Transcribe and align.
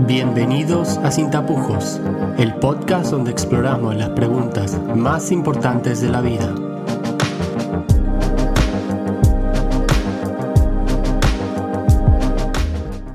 Bienvenidos 0.00 0.98
a 0.98 1.12
Sin 1.12 1.30
Tapujos, 1.30 2.00
el 2.36 2.52
podcast 2.56 3.12
donde 3.12 3.30
exploramos 3.30 3.94
las 3.94 4.10
preguntas 4.10 4.76
más 4.96 5.30
importantes 5.30 6.00
de 6.00 6.08
la 6.08 6.20
vida. 6.20 6.52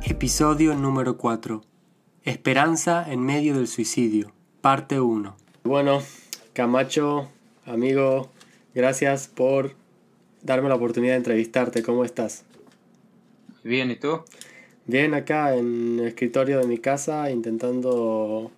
Episodio 0.04 0.74
número 0.74 1.18
4. 1.18 1.62
Esperanza 2.24 3.06
en 3.12 3.26
medio 3.26 3.56
del 3.56 3.68
suicidio, 3.68 4.32
parte 4.62 5.02
1. 5.02 5.36
Bueno, 5.66 6.02
Camacho, 6.54 7.30
amigo, 7.66 8.30
gracias 8.74 9.28
por 9.28 9.76
darme 10.42 10.70
la 10.70 10.76
oportunidad 10.76 11.14
de 11.14 11.18
entrevistarte. 11.18 11.84
¿Cómo 11.84 12.06
estás? 12.06 12.46
Bien, 13.66 13.92
¿y 13.92 13.98
tú? 13.98 14.22
Bien, 14.92 15.14
acá 15.14 15.56
en 15.56 16.00
el 16.00 16.08
escritorio 16.08 16.58
de 16.58 16.66
mi 16.66 16.80
casa, 16.80 17.30
intentando 17.30 18.50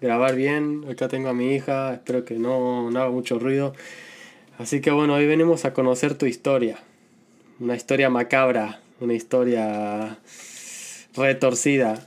grabar 0.00 0.36
bien. 0.36 0.84
Acá 0.88 1.08
tengo 1.08 1.28
a 1.28 1.34
mi 1.34 1.56
hija, 1.56 1.94
espero 1.94 2.24
que 2.24 2.38
no, 2.38 2.88
no 2.92 3.00
haga 3.00 3.10
mucho 3.10 3.40
ruido. 3.40 3.74
Así 4.58 4.80
que 4.80 4.92
bueno, 4.92 5.14
hoy 5.14 5.26
venimos 5.26 5.64
a 5.64 5.74
conocer 5.74 6.16
tu 6.16 6.26
historia. 6.26 6.78
Una 7.58 7.74
historia 7.74 8.08
macabra, 8.10 8.80
una 9.00 9.14
historia 9.14 10.20
retorcida, 11.16 12.06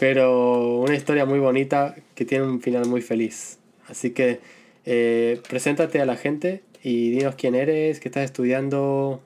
pero 0.00 0.78
una 0.78 0.96
historia 0.96 1.24
muy 1.24 1.38
bonita 1.38 1.94
que 2.16 2.24
tiene 2.24 2.46
un 2.46 2.60
final 2.60 2.86
muy 2.86 3.00
feliz. 3.00 3.60
Así 3.86 4.10
que 4.10 4.40
eh, 4.86 5.40
preséntate 5.48 6.00
a 6.00 6.04
la 6.04 6.16
gente 6.16 6.64
y 6.82 7.10
dinos 7.10 7.36
quién 7.36 7.54
eres, 7.54 8.00
qué 8.00 8.08
estás 8.08 8.24
estudiando. 8.24 9.22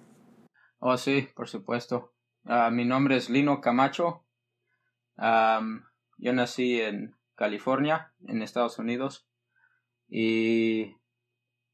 Oh, 0.78 0.98
sí, 0.98 1.26
por 1.34 1.48
supuesto. 1.48 2.15
Ah, 2.48 2.70
mi 2.70 2.84
nombre 2.84 3.16
es 3.16 3.28
Lino 3.28 3.60
Camacho. 3.60 4.24
yo 5.18 6.32
nací 6.32 6.80
en 6.80 7.16
California, 7.34 8.14
en 8.28 8.40
Estados 8.40 8.78
Unidos. 8.78 9.26
Y 10.08 10.96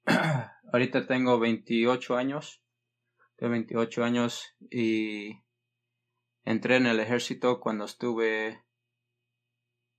ahorita 0.73 1.07
tengo 1.07 1.39
28 1.39 2.17
años. 2.17 2.63
Tengo 3.37 3.53
28 3.53 4.03
años 4.03 4.57
y 4.71 5.43
entré 6.45 6.77
en 6.77 6.87
el 6.87 7.01
ejército 7.01 7.61
cuando 7.61 7.85
estuve. 7.85 8.65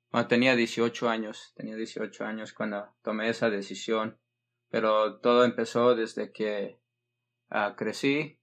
Bueno, 0.10 0.28
tenía 0.28 0.56
18 0.56 1.08
años. 1.08 1.54
Tenía 1.56 1.76
18 1.76 2.26
años 2.26 2.52
cuando 2.52 2.96
tomé 3.04 3.30
esa 3.30 3.52
decisión. 3.52 4.18
Pero 4.70 5.20
todo 5.20 5.46
empezó 5.46 5.94
desde 5.94 6.32
que 6.32 6.80
ah, 7.52 7.76
crecí 7.78 8.40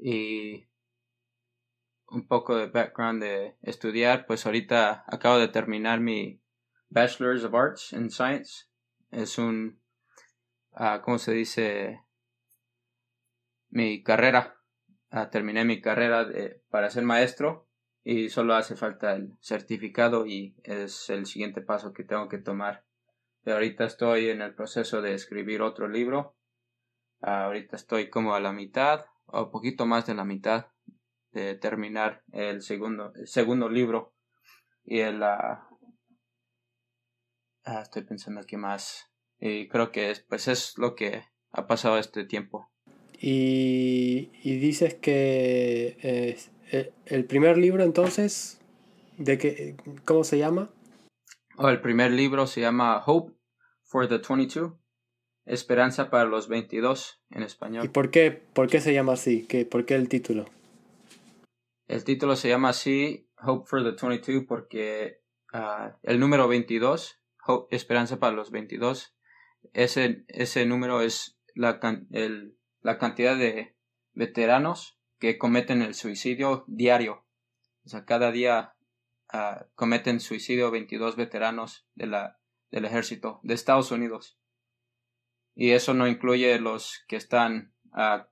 y 0.00 0.67
un 2.10 2.26
poco 2.26 2.56
de 2.56 2.66
background 2.66 3.22
de 3.22 3.56
estudiar, 3.62 4.26
pues 4.26 4.46
ahorita 4.46 5.04
acabo 5.06 5.38
de 5.38 5.48
terminar 5.48 6.00
mi 6.00 6.40
Bachelor's 6.90 7.44
of 7.44 7.54
Arts 7.54 7.92
in 7.92 8.10
Science. 8.10 8.66
Es 9.10 9.38
un, 9.38 9.80
uh, 10.72 11.00
¿cómo 11.02 11.18
se 11.18 11.32
dice? 11.32 12.02
Mi 13.70 14.02
carrera. 14.02 14.56
Uh, 15.10 15.28
terminé 15.30 15.64
mi 15.64 15.80
carrera 15.80 16.24
de, 16.24 16.62
para 16.70 16.90
ser 16.90 17.02
maestro 17.04 17.66
y 18.04 18.28
solo 18.28 18.54
hace 18.54 18.76
falta 18.76 19.14
el 19.14 19.38
certificado 19.40 20.26
y 20.26 20.54
es 20.64 21.08
el 21.10 21.26
siguiente 21.26 21.62
paso 21.62 21.92
que 21.92 22.04
tengo 22.04 22.28
que 22.28 22.38
tomar. 22.38 22.84
Pero 23.42 23.56
ahorita 23.56 23.84
estoy 23.84 24.28
en 24.30 24.42
el 24.42 24.54
proceso 24.54 25.00
de 25.00 25.14
escribir 25.14 25.62
otro 25.62 25.88
libro. 25.88 26.36
Uh, 27.20 27.28
ahorita 27.28 27.76
estoy 27.76 28.08
como 28.08 28.34
a 28.34 28.40
la 28.40 28.52
mitad 28.52 29.06
o 29.26 29.50
poquito 29.50 29.84
más 29.84 30.06
de 30.06 30.14
la 30.14 30.24
mitad 30.24 30.68
de 31.32 31.54
terminar 31.54 32.22
el 32.32 32.62
segundo, 32.62 33.12
segundo 33.24 33.68
libro 33.68 34.14
y 34.84 35.00
el 35.00 35.22
ah, 35.22 35.68
estoy 37.82 38.02
pensando 38.02 38.40
aquí 38.40 38.56
más 38.56 39.10
y 39.38 39.68
creo 39.68 39.92
que 39.92 40.10
es, 40.10 40.20
pues 40.20 40.48
es 40.48 40.74
lo 40.78 40.94
que 40.94 41.24
ha 41.50 41.66
pasado 41.66 41.98
este 41.98 42.24
tiempo 42.24 42.70
y, 43.20 44.30
y 44.42 44.58
dices 44.58 44.94
que 44.94 45.98
eh, 46.02 46.92
el 47.06 47.24
primer 47.24 47.58
libro 47.58 47.82
entonces 47.82 48.60
de 49.16 49.38
que 49.38 49.76
cómo 50.04 50.24
se 50.24 50.38
llama 50.38 50.70
oh, 51.56 51.68
el 51.68 51.80
primer 51.80 52.12
libro 52.12 52.46
se 52.46 52.60
llama 52.60 53.02
Hope 53.04 53.34
for 53.84 54.08
the 54.08 54.18
22 54.18 54.74
Esperanza 55.48 56.10
para 56.10 56.26
los 56.26 56.46
22 56.48 57.22
en 57.30 57.42
español. 57.42 57.86
¿Y 57.86 57.88
por 57.88 58.10
qué, 58.10 58.30
por 58.30 58.68
qué 58.68 58.82
se 58.82 58.92
llama 58.92 59.14
así? 59.14 59.46
¿Qué, 59.46 59.64
¿Por 59.64 59.86
qué 59.86 59.94
el 59.94 60.10
título? 60.10 60.44
El 61.88 62.04
título 62.04 62.36
se 62.36 62.50
llama 62.50 62.68
así, 62.68 63.30
Hope 63.42 63.66
for 63.66 63.82
the 63.82 63.92
22, 63.92 64.44
porque 64.46 65.22
uh, 65.54 65.96
el 66.02 66.20
número 66.20 66.46
22, 66.46 67.18
Hope, 67.46 67.74
Esperanza 67.74 68.18
para 68.18 68.36
los 68.36 68.50
22, 68.50 69.16
ese, 69.72 70.26
ese 70.28 70.66
número 70.66 71.00
es 71.00 71.40
la, 71.54 71.80
el, 72.12 72.58
la 72.82 72.98
cantidad 72.98 73.38
de 73.38 73.74
veteranos 74.12 75.00
que 75.18 75.38
cometen 75.38 75.80
el 75.80 75.94
suicidio 75.94 76.64
diario. 76.66 77.24
O 77.86 77.88
sea, 77.88 78.04
cada 78.04 78.32
día 78.32 78.74
uh, 79.32 79.64
cometen 79.74 80.20
suicidio 80.20 80.70
22 80.70 81.16
veteranos 81.16 81.88
de 81.94 82.06
la, 82.06 82.38
del 82.70 82.84
ejército 82.84 83.40
de 83.42 83.54
Estados 83.54 83.90
Unidos. 83.92 84.38
Y 85.54 85.70
eso 85.70 85.94
no 85.94 86.06
incluye 86.06 86.60
los 86.60 87.02
que 87.08 87.16
están 87.16 87.72
uh, 87.94 88.24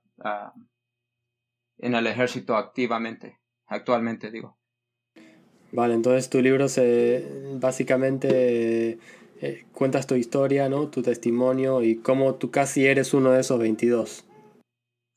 en 1.79 1.95
el 1.95 2.05
ejército 2.05 2.55
activamente 2.55 3.39
actualmente 3.67 4.31
digo. 4.31 4.57
Vale, 5.71 5.93
entonces 5.93 6.29
tu 6.29 6.41
libro 6.41 6.69
se 6.69 7.53
básicamente 7.59 8.99
eh, 9.41 9.65
cuentas 9.73 10.07
tu 10.07 10.15
historia, 10.15 10.69
¿no? 10.69 10.89
Tu 10.89 11.01
testimonio 11.01 11.83
y 11.83 11.97
cómo 11.97 12.35
tú 12.35 12.51
casi 12.51 12.87
eres 12.87 13.13
uno 13.13 13.31
de 13.31 13.41
esos 13.41 13.59
22. 13.59 14.25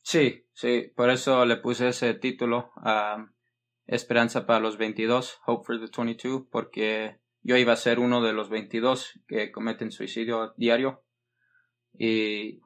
Sí, 0.03 0.45
sí, 0.53 0.91
por 0.95 1.09
eso 1.09 1.45
le 1.45 1.57
puse 1.57 1.89
ese 1.89 2.13
título 2.13 2.71
a 2.77 3.31
Esperanza 3.85 4.45
para 4.45 4.59
los 4.59 4.77
22, 4.77 5.39
Hope 5.45 5.65
for 5.65 5.79
the 5.79 5.91
22, 5.95 6.43
porque 6.51 7.19
yo 7.41 7.57
iba 7.57 7.73
a 7.73 7.77
ser 7.77 7.99
uno 7.99 8.21
de 8.21 8.33
los 8.33 8.49
22 8.49 9.19
que 9.27 9.51
cometen 9.51 9.91
suicidio 9.91 10.53
diario 10.57 11.03
y 11.93 12.61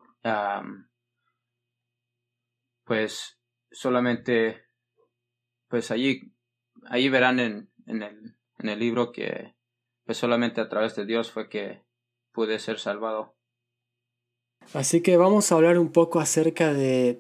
pues 2.84 3.40
solamente 3.72 4.65
pues 5.76 5.92
allí, 5.92 6.32
allí 6.86 7.10
verán 7.10 7.38
en, 7.42 7.70
en, 7.86 8.02
el, 8.02 8.38
en 8.60 8.70
el 8.70 8.80
libro 8.80 9.12
que 9.12 9.56
pues 10.06 10.18
solamente 10.18 10.62
a 10.62 10.70
través 10.70 10.96
de 10.96 11.06
Dios 11.06 11.32
fue 11.32 11.50
que 11.50 11.82
pude 12.32 12.60
ser 12.60 12.80
salvado. 12.80 13.36
Así 14.74 15.02
que 15.02 15.18
vamos 15.18 15.52
a 15.52 15.56
hablar 15.56 15.78
un 15.78 15.92
poco 15.92 16.22
acerca 16.22 16.74
de, 16.74 17.20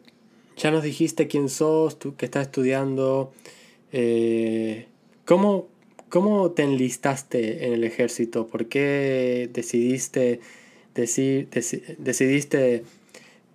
ya 0.55 0.71
nos 0.71 0.83
dijiste 0.83 1.27
quién 1.27 1.49
sos, 1.49 1.99
tú 1.99 2.15
que 2.15 2.23
estás 2.27 2.43
estudiando, 2.43 3.33
eh, 3.91 4.87
¿cómo, 5.25 5.67
¿cómo 6.07 6.51
te 6.51 6.63
enlistaste 6.63 7.67
en 7.67 7.73
el 7.73 7.83
ejército? 7.83 8.47
¿Por 8.47 8.69
qué 8.69 9.49
decidiste, 9.51 10.39
decidiste 10.93 12.85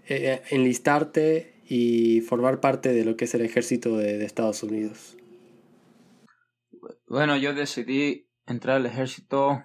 eh, 0.08 0.42
enlistarte 0.50 1.49
y 1.72 2.20
formar 2.22 2.58
parte 2.58 2.92
de 2.92 3.04
lo 3.04 3.16
que 3.16 3.26
es 3.26 3.34
el 3.36 3.42
ejército 3.42 3.96
de, 3.96 4.24
Estados 4.24 4.64
Unidos? 4.64 5.16
Bueno, 7.06 7.36
yo 7.36 7.54
decidí 7.54 8.28
entrar 8.44 8.78
al 8.78 8.86
ejército 8.86 9.62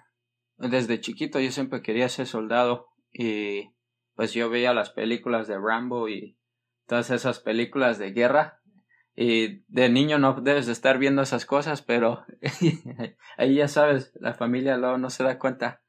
desde 0.59 1.01
chiquito. 1.01 1.39
Yo 1.39 1.49
siempre 1.51 1.81
quería 1.81 2.07
ser 2.07 2.27
soldado 2.27 2.89
y 3.11 3.71
pues 4.13 4.33
yo 4.33 4.51
veía 4.51 4.71
las 4.75 4.91
películas 4.91 5.47
de 5.47 5.57
Rambo 5.57 6.07
y 6.07 6.37
todas 6.85 7.09
esas 7.09 7.39
películas 7.39 7.97
de 7.97 8.11
guerra 8.11 8.61
y 9.15 9.63
de 9.67 9.89
niño 9.89 10.19
no 10.19 10.39
debes 10.41 10.67
de 10.67 10.73
estar 10.73 10.99
viendo 10.99 11.23
esas 11.23 11.47
cosas, 11.47 11.81
pero 11.81 12.23
ahí 13.37 13.55
ya 13.55 13.67
sabes, 13.67 14.11
la 14.19 14.35
familia 14.35 14.77
luego 14.77 14.99
no 14.99 15.09
se 15.09 15.23
da 15.23 15.39
cuenta. 15.39 15.81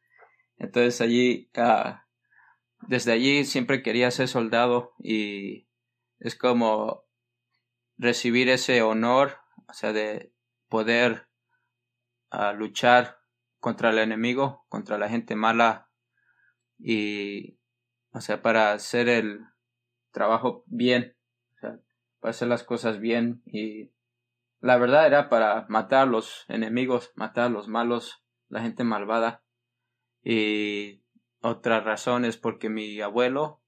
Entonces 0.56 1.02
allí, 1.02 1.50
ah, 1.56 2.06
desde 2.88 3.12
allí 3.12 3.44
siempre 3.44 3.82
quería 3.82 4.10
ser 4.10 4.28
soldado 4.28 4.94
y 4.98 5.65
es 6.18 6.36
como 6.36 7.04
recibir 7.96 8.48
ese 8.48 8.82
honor, 8.82 9.38
o 9.68 9.72
sea, 9.72 9.92
de 9.92 10.32
poder 10.68 11.28
ah, 12.30 12.52
luchar 12.52 13.18
contra 13.58 13.90
el 13.90 13.98
enemigo, 13.98 14.64
contra 14.68 14.98
la 14.98 15.08
gente 15.08 15.34
mala 15.34 15.90
y, 16.78 17.58
o 18.12 18.20
sea, 18.20 18.42
para 18.42 18.72
hacer 18.72 19.08
el 19.08 19.40
trabajo 20.10 20.64
bien, 20.66 21.16
para 21.60 22.30
hacer 22.30 22.48
las 22.48 22.64
cosas 22.64 23.00
bien 23.00 23.42
y 23.46 23.92
la 24.60 24.78
verdad 24.78 25.06
era 25.06 25.28
para 25.28 25.66
matar 25.68 26.02
a 26.02 26.10
los 26.10 26.44
enemigos, 26.48 27.12
matar 27.14 27.44
a 27.44 27.48
los 27.50 27.68
malos, 27.68 28.24
la 28.48 28.62
gente 28.62 28.84
malvada. 28.84 29.44
Y 30.22 31.04
otra 31.40 31.80
razón 31.80 32.24
es 32.24 32.36
porque 32.36 32.68
mi 32.68 33.00
abuelo 33.00 33.62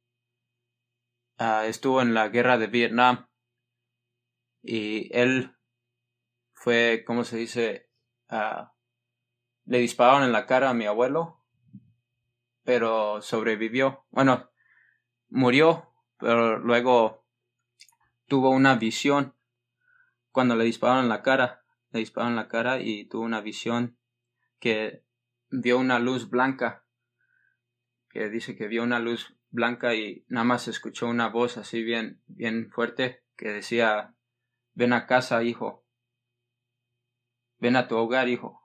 Ah, 1.39 1.67
estuvo 1.67 2.03
en 2.03 2.15
la 2.15 2.29
guerra 2.29 2.59
de 2.59 2.67
Vietnam 2.67 3.29
y 4.61 5.09
él 5.17 5.57
fue, 6.53 7.05
¿cómo 7.07 7.23
se 7.23 7.37
dice? 7.37 7.89
Ah, 8.29 8.75
le 9.65 9.79
dispararon 9.79 10.25
en 10.25 10.33
la 10.33 10.47
cara 10.47 10.71
a 10.71 10.75
mi 10.75 10.87
abuelo, 10.87 11.45
pero 12.65 13.23
sobrevivió. 13.23 14.05
Bueno, 14.11 14.51
murió, 15.29 15.95
pero 16.19 16.59
luego 16.59 17.25
tuvo 18.27 18.51
una 18.51 18.75
visión 18.75 19.37
cuando 20.33 20.57
le 20.57 20.65
dispararon 20.65 21.05
en 21.05 21.09
la 21.09 21.23
cara. 21.23 21.65
Le 21.91 22.01
dispararon 22.01 22.33
en 22.33 22.37
la 22.37 22.49
cara 22.49 22.81
y 22.81 23.09
tuvo 23.09 23.23
una 23.23 23.41
visión 23.41 23.97
que 24.59 25.05
vio 25.51 25.79
una 25.79 26.01
luz 26.01 26.29
blanca. 26.29 26.85
Que 28.11 28.29
dice 28.29 28.57
que 28.57 28.67
vio 28.67 28.83
una 28.83 28.99
luz 28.99 29.38
blanca 29.51 29.95
y 29.95 30.25
nada 30.29 30.45
más 30.45 30.69
escuchó 30.69 31.07
una 31.09 31.29
voz 31.29 31.57
así 31.57 31.83
bien, 31.83 32.21
bien 32.27 32.71
fuerte 32.71 33.23
que 33.37 33.49
decía 33.49 34.15
Ven 34.79 34.93
a 34.93 35.09
casa, 35.09 35.43
hijo. 35.43 35.85
Ven 37.59 37.75
a 37.75 37.89
tu 37.89 37.97
hogar, 37.97 38.29
hijo. 38.29 38.63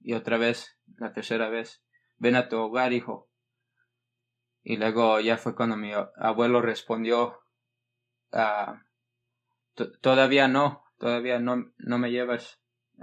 Y 0.00 0.14
otra 0.14 0.38
vez, 0.38 0.78
la 0.96 1.12
tercera 1.12 1.50
vez, 1.50 1.84
ven 2.16 2.34
a 2.34 2.48
tu 2.48 2.56
hogar, 2.56 2.94
hijo. 2.94 3.28
Y 4.62 4.78
luego 4.78 5.20
ya 5.20 5.36
fue 5.36 5.54
cuando 5.54 5.76
mi 5.76 5.92
abuelo 6.16 6.62
respondió, 6.62 7.40
ah, 8.32 8.84
todavía 10.00 10.48
no, 10.48 10.82
todavía 10.96 11.40
no, 11.40 11.74
no 11.76 11.98
me 11.98 12.10
llevas. 12.10 12.58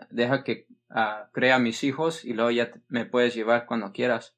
Deja 0.09 0.44
que 0.44 0.65
uh, 0.89 1.31
crea 1.31 1.59
mis 1.59 1.83
hijos 1.83 2.25
y 2.25 2.33
luego 2.33 2.50
ya 2.50 2.71
me 2.88 3.06
puedes 3.06 3.36
llevar 3.36 3.68
cuando 3.68 3.92
quieras. 3.92 4.36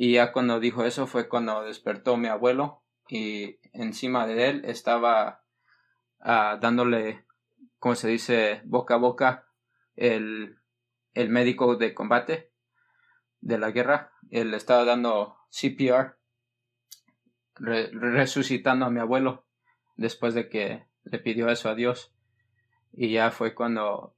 Y 0.00 0.12
ya 0.12 0.30
cuando 0.30 0.60
dijo 0.60 0.84
eso 0.84 1.08
fue 1.08 1.28
cuando 1.28 1.64
despertó 1.64 2.16
mi 2.16 2.28
abuelo 2.28 2.84
y 3.08 3.58
encima 3.72 4.28
de 4.28 4.48
él 4.48 4.62
estaba 4.64 5.42
uh, 6.20 6.56
dándole, 6.60 7.26
como 7.80 7.96
se 7.96 8.06
dice, 8.06 8.62
boca 8.64 8.94
a 8.94 8.98
boca 8.98 9.48
el, 9.96 10.56
el 11.14 11.30
médico 11.30 11.74
de 11.74 11.94
combate 11.94 12.52
de 13.40 13.58
la 13.58 13.72
guerra. 13.72 14.12
Él 14.30 14.54
estaba 14.54 14.84
dando 14.84 15.36
CPR, 15.50 16.16
resucitando 17.56 18.86
a 18.86 18.90
mi 18.90 19.00
abuelo 19.00 19.46
después 19.96 20.32
de 20.32 20.48
que 20.48 20.86
le 21.02 21.18
pidió 21.18 21.48
eso 21.48 21.68
a 21.70 21.74
Dios. 21.74 22.14
Y 22.92 23.10
ya 23.10 23.32
fue 23.32 23.52
cuando 23.52 24.14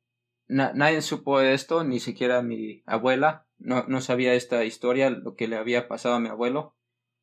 nadie 0.51 1.01
supo 1.03 1.41
esto, 1.41 1.85
ni 1.85 2.01
siquiera 2.01 2.43
mi 2.43 2.83
abuela. 2.87 3.47
No, 3.59 3.85
no 3.87 4.01
sabía 4.01 4.35
esta 4.35 4.65
historia, 4.65 5.11
lo 5.11 5.35
que 5.35 5.49
le 5.49 5.57
había 5.57 5.89
pasado 5.89 6.17
a 6.17 6.21
mi 6.21 6.29
abuelo. 6.29 6.75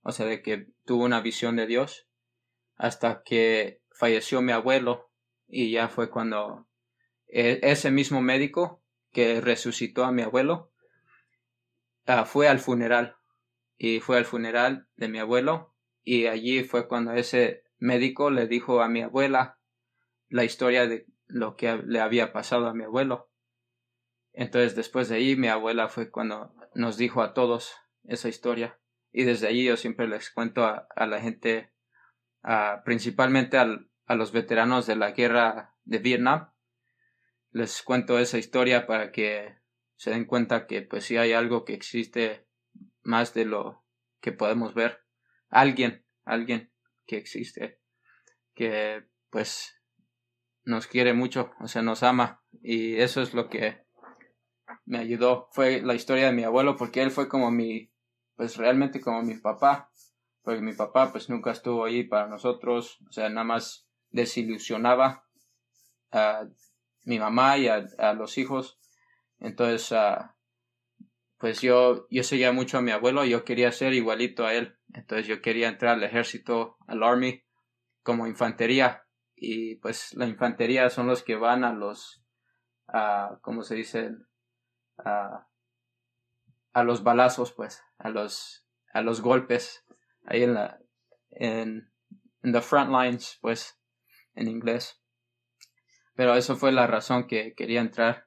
O 0.02 0.12
sea, 0.12 0.26
de 0.26 0.42
que 0.42 0.68
tuvo 0.86 1.04
una 1.04 1.22
visión 1.22 1.56
de 1.56 1.68
Dios. 1.68 2.08
Hasta 2.76 3.24
que 3.24 3.82
falleció 3.92 4.42
mi 4.42 4.54
abuelo. 4.54 5.12
Y 5.48 5.72
ya 5.72 5.90
fue 5.90 6.10
cuando 6.10 6.68
e, 7.28 7.60
ese 7.64 7.92
mismo 7.92 8.22
médico 8.22 8.82
que 9.12 9.42
resucitó 9.42 10.04
a 10.04 10.12
mi 10.12 10.22
abuelo 10.22 10.72
ah, 12.06 12.26
fue 12.26 12.48
al 12.48 12.60
funeral. 12.60 13.18
Y 13.78 14.00
fue 14.00 14.18
al 14.18 14.26
funeral 14.26 14.88
de 14.96 15.08
mi 15.10 15.20
abuelo. 15.20 15.74
Y 16.04 16.28
allí 16.28 16.64
fue 16.64 16.88
cuando 16.88 17.12
ese 17.12 17.64
médico 17.78 18.30
le 18.30 18.48
dijo 18.48 18.82
a 18.82 18.88
mi 18.88 19.02
abuela 19.02 19.60
la 20.30 20.44
historia 20.44 20.88
de 20.88 21.06
lo 21.28 21.56
que 21.56 21.78
le 21.78 22.00
había 22.00 22.34
pasado 22.34 22.68
a 22.68 22.74
mi 22.74 22.84
abuelo. 22.84 23.30
Entonces 24.34 24.76
después 24.76 25.10
de 25.10 25.16
ahí 25.16 25.36
mi 25.36 25.48
abuela 25.48 25.90
fue 25.90 26.12
cuando 26.12 26.56
nos 26.74 26.98
dijo 26.98 27.22
a 27.22 27.34
todos 27.34 27.76
esa 28.04 28.30
historia. 28.30 28.80
Y 29.12 29.24
desde 29.24 29.48
allí 29.48 29.66
yo 29.66 29.78
siempre 29.78 30.08
les 30.08 30.30
cuento 30.30 30.66
a, 30.66 30.88
la 31.08 31.22
gente, 31.22 31.74
principalmente 32.86 33.58
a 33.58 34.16
los 34.16 34.32
veteranos 34.32 34.86
de 34.86 34.96
la 34.96 35.12
guerra 35.12 35.76
de 35.86 35.98
Vietnam, 35.98 36.52
les 37.52 37.82
cuento 37.82 38.20
esa 38.20 38.38
historia 38.38 38.86
para 38.86 39.12
que 39.12 39.58
se 39.96 40.12
den 40.12 40.26
cuenta 40.26 40.68
que 40.68 40.84
pues 40.84 41.06
si 41.06 41.18
hay 41.18 41.34
algo 41.34 41.66
que 41.66 41.74
existe 41.74 42.48
más 43.02 43.34
de 43.34 43.46
lo 43.46 43.84
que 44.22 44.32
podemos 44.32 44.74
ver. 44.74 45.04
Alguien, 45.50 46.06
alguien 46.26 46.72
que 47.06 47.18
existe, 47.18 47.80
que 48.54 49.08
pues 49.30 49.77
nos 50.68 50.86
quiere 50.86 51.14
mucho, 51.14 51.52
o 51.62 51.68
sea, 51.68 51.82
nos 51.82 52.04
ama. 52.04 52.44
Y 52.62 52.98
eso 52.98 53.22
es 53.22 53.34
lo 53.34 53.50
que 53.50 53.86
me 54.86 54.98
ayudó. 55.00 55.48
Fue 55.54 55.82
la 55.82 55.96
historia 55.96 56.28
de 56.28 56.34
mi 56.34 56.44
abuelo, 56.44 56.76
porque 56.76 57.02
él 57.02 57.10
fue 57.10 57.30
como 57.30 57.50
mi, 57.52 57.90
pues 58.36 58.58
realmente 58.58 59.00
como 59.00 59.24
mi 59.24 59.36
papá. 59.36 59.90
Porque 60.42 60.62
mi 60.62 60.74
papá 60.74 61.12
pues 61.12 61.30
nunca 61.30 61.52
estuvo 61.52 61.86
ahí 61.86 62.04
para 62.04 62.28
nosotros, 62.28 63.00
o 63.08 63.12
sea, 63.12 63.30
nada 63.30 63.46
más 63.46 63.88
desilusionaba 64.10 65.26
a 66.12 66.48
mi 67.04 67.18
mamá 67.18 67.58
y 67.58 67.68
a, 67.68 68.14
los 68.14 68.38
hijos. 68.38 68.78
Entonces, 69.40 69.92
uh, 69.92 70.26
pues 71.38 71.62
yo, 71.62 72.08
yo 72.10 72.24
seguía 72.24 72.52
mucho 72.52 72.78
a 72.78 72.82
mi 72.82 72.92
abuelo, 72.92 73.24
yo 73.24 73.46
quería 73.46 73.72
ser 73.72 73.94
igualito 73.94 74.46
a 74.46 74.54
él. 74.54 74.78
Entonces 74.94 75.28
yo 75.28 75.42
quería 75.42 75.70
entrar 75.70 75.96
al 75.96 76.04
ejército, 76.04 76.78
al 76.88 77.04
army, 77.04 77.44
como 78.04 78.28
infantería 78.28 79.07
y 79.40 79.76
pues 79.76 80.16
la 80.16 80.28
infantería 80.28 80.90
son 80.90 81.08
los 81.08 81.24
que 81.24 81.36
van 81.36 81.64
a 81.64 81.72
los, 81.72 82.24
a, 82.88 83.38
¿cómo 83.42 83.62
se 83.62 83.76
dice? 83.76 84.12
A, 84.98 85.48
a 86.74 86.84
los 86.84 87.04
balazos, 87.04 87.54
pues, 87.54 87.84
a 88.00 88.10
los, 88.10 88.66
a 88.94 89.02
los 89.02 89.22
golpes, 89.22 89.86
ahí 90.26 90.44
en 90.44 90.56
la, 90.56 90.80
en, 91.30 91.92
en 92.42 92.52
the 92.52 92.62
front 92.62 92.90
lines, 92.90 93.38
pues, 93.42 93.80
en 94.34 94.48
inglés. 94.48 95.00
Pero 96.16 96.36
eso 96.36 96.56
fue 96.56 96.72
la 96.72 96.88
razón 96.88 97.28
que 97.28 97.54
quería 97.54 97.82
entrar. 97.82 98.26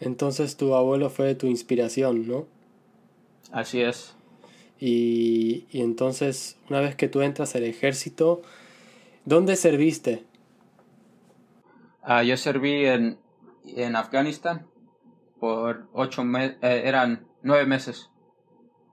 Entonces 0.00 0.56
tu 0.56 0.74
abuelo 0.74 1.08
fue 1.08 1.36
tu 1.36 1.46
inspiración, 1.46 2.26
¿no? 2.26 2.48
Así 3.52 3.80
es. 3.80 4.16
Y, 4.80 5.66
y 5.70 5.82
entonces, 5.82 6.58
una 6.68 6.80
vez 6.80 6.96
que 6.96 7.08
tú 7.08 7.20
entras 7.20 7.54
al 7.54 7.64
ejército, 7.64 8.42
¿Dónde 9.24 9.56
serviste? 9.56 10.24
Ah, 12.02 12.22
yo 12.22 12.36
serví 12.36 12.86
en, 12.86 13.18
en 13.76 13.96
Afganistán 13.96 14.66
por 15.38 15.86
ocho 15.92 16.24
meses, 16.24 16.56
eh, 16.62 16.82
eran 16.84 17.26
nueve 17.42 17.66
meses. 17.66 18.10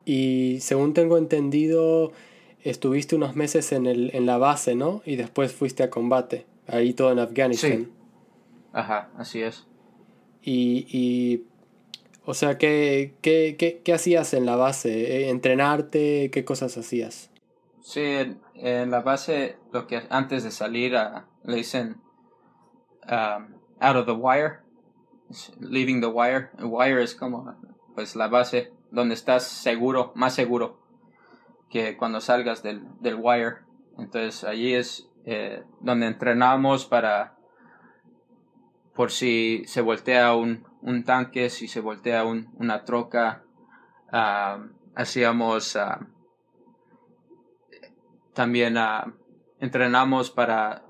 Y 0.05 0.59
según 0.61 0.93
tengo 0.93 1.17
entendido, 1.17 2.11
estuviste 2.61 3.15
unos 3.15 3.35
meses 3.35 3.71
en, 3.71 3.85
el, 3.85 4.11
en 4.13 4.25
la 4.25 4.37
base, 4.37 4.75
¿no? 4.75 5.01
Y 5.05 5.15
después 5.15 5.53
fuiste 5.53 5.83
a 5.83 5.89
combate, 5.89 6.45
ahí 6.67 6.93
todo 6.93 7.11
en 7.11 7.19
Afganistán. 7.19 7.85
Sí. 7.85 7.91
Ajá, 8.73 9.09
así 9.17 9.41
es. 9.41 9.65
Y, 10.41 10.85
y 10.89 11.43
o 12.25 12.33
sea, 12.33 12.57
¿qué, 12.57 13.13
qué, 13.21 13.55
qué, 13.57 13.81
qué 13.83 13.93
hacías 13.93 14.33
en 14.33 14.45
la 14.45 14.55
base? 14.55 15.29
¿Entrenarte? 15.29 16.29
¿Qué 16.31 16.45
cosas 16.45 16.77
hacías? 16.77 17.29
Sí, 17.87 18.03
en, 18.55 18.91
la 18.91 18.99
base, 18.99 19.57
lo 19.71 19.87
que 19.87 20.05
antes 20.09 20.43
de 20.43 20.51
salir 20.51 20.97
a, 20.97 21.25
le 21.45 21.55
dicen 21.55 22.01
um, 23.09 23.55
out 23.79 23.95
of 23.95 24.05
the 24.05 24.11
wire, 24.11 24.59
leaving 25.61 26.01
the 26.01 26.07
wire. 26.07 26.49
El 26.57 26.65
wire 26.65 27.01
es 27.01 27.15
como 27.15 27.55
pues 27.95 28.17
la 28.17 28.27
base 28.27 28.73
donde 28.91 29.13
estás 29.13 29.47
seguro, 29.47 30.11
más 30.15 30.35
seguro 30.35 30.81
que 31.69 31.95
cuando 31.95 32.19
salgas 32.19 32.61
del, 32.61 32.83
del 32.99 33.15
wire. 33.15 33.59
Entonces 33.97 34.43
allí 34.43 34.73
es 34.73 35.09
eh, 35.23 35.63
donde 35.79 36.07
entrenamos 36.07 36.85
para 36.85 37.37
por 38.95 39.11
si 39.11 39.63
se 39.65 39.79
voltea 39.79 40.35
un, 40.35 40.67
un 40.81 41.05
tanque, 41.05 41.49
si 41.49 41.69
se 41.69 41.79
voltea 41.79 42.25
un, 42.25 42.49
una 42.57 42.83
troca, 42.83 43.45
um, 44.11 44.73
hacíamos 44.93 45.77
uh, 45.77 46.16
también 48.37 48.77
uh, 48.77 49.13
entrenamos 49.59 50.29
para 50.29 50.83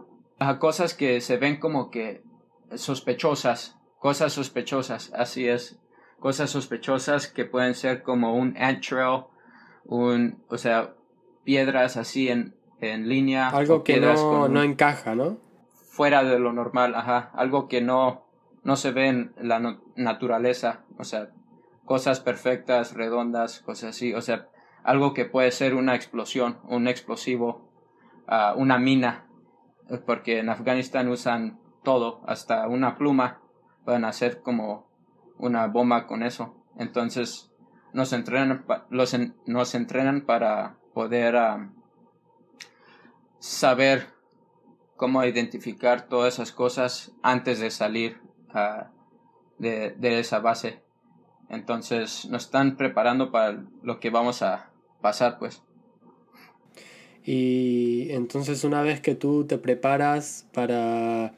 cosas 0.59 0.93
que 0.93 1.21
se 1.21 1.37
ven 1.37 1.61
como 1.61 1.89
que 1.89 2.21
sospechosas, 2.75 3.77
cosas 3.99 4.33
sospechosas, 4.33 5.13
así 5.15 5.47
es, 5.47 5.79
cosas 6.19 6.49
sospechosas 6.49 7.29
que 7.29 7.45
pueden 7.45 7.73
ser 7.73 8.03
como 8.03 8.35
un 8.35 8.57
ant 8.57 8.83
un, 9.85 10.43
o 10.49 10.57
sea, 10.57 10.95
piedras 11.45 11.95
así 11.95 12.27
en, 12.27 12.53
en 12.81 13.07
línea. 13.07 13.47
Algo 13.47 13.85
que 13.85 14.01
no, 14.01 14.49
no 14.49 14.61
encaja, 14.61 15.15
¿no? 15.15 15.37
Fuera 15.89 16.25
de 16.25 16.39
lo 16.39 16.51
normal, 16.51 16.95
ajá, 16.95 17.31
algo 17.33 17.69
que 17.69 17.79
no, 17.79 18.27
no 18.63 18.75
se 18.75 18.91
ve 18.91 19.07
en 19.07 19.33
la 19.37 19.79
naturaleza, 19.95 20.83
o 20.97 21.05
sea, 21.05 21.29
cosas 21.85 22.19
perfectas, 22.19 22.93
redondas, 22.93 23.61
cosas 23.61 23.91
así, 23.91 24.13
o 24.13 24.21
sea, 24.21 24.49
algo 24.87 25.13
que 25.13 25.25
puede 25.25 25.51
ser 25.51 25.75
una 25.75 25.95
explosión, 25.95 26.59
un 26.63 26.87
explosivo, 26.87 27.69
ah, 28.25 28.53
una 28.55 28.79
mina, 28.79 29.27
porque 30.05 30.39
en 30.39 30.47
Afganistán 30.47 31.09
usan 31.09 31.59
todo, 31.83 32.21
hasta 32.25 32.65
una 32.69 32.95
pluma, 32.95 33.41
pueden 33.83 34.05
hacer 34.05 34.41
como 34.41 34.89
una 35.37 35.67
bomba 35.67 36.07
con 36.07 36.23
eso. 36.23 36.55
Entonces 36.77 37.51
nos 37.91 38.13
entrenan, 38.13 38.65
los 38.89 39.13
nos 39.45 39.75
entrenan 39.75 40.21
para 40.21 40.77
poder 40.93 41.35
ah, 41.35 41.69
saber 43.39 44.07
cómo 44.95 45.21
identificar 45.25 46.03
todas 46.03 46.35
esas 46.35 46.53
cosas 46.53 47.11
antes 47.21 47.59
de 47.59 47.71
salir 47.71 48.21
ah, 48.53 48.91
de, 49.57 49.91
de 49.97 50.19
esa 50.21 50.39
base. 50.39 50.81
Entonces 51.49 52.25
nos 52.29 52.45
están 52.45 52.77
preparando 52.77 53.33
para 53.33 53.65
lo 53.83 53.99
que 53.99 54.09
vamos 54.09 54.41
a 54.41 54.71
pasar, 55.07 55.39
pues. 55.39 55.61
Y 57.23 58.07
entonces 58.11 58.65
una 58.65 58.81
vez 58.81 58.99
que 58.99 59.15
tú 59.15 59.45
te 59.45 59.57
preparas 59.57 60.45
para 60.53 61.33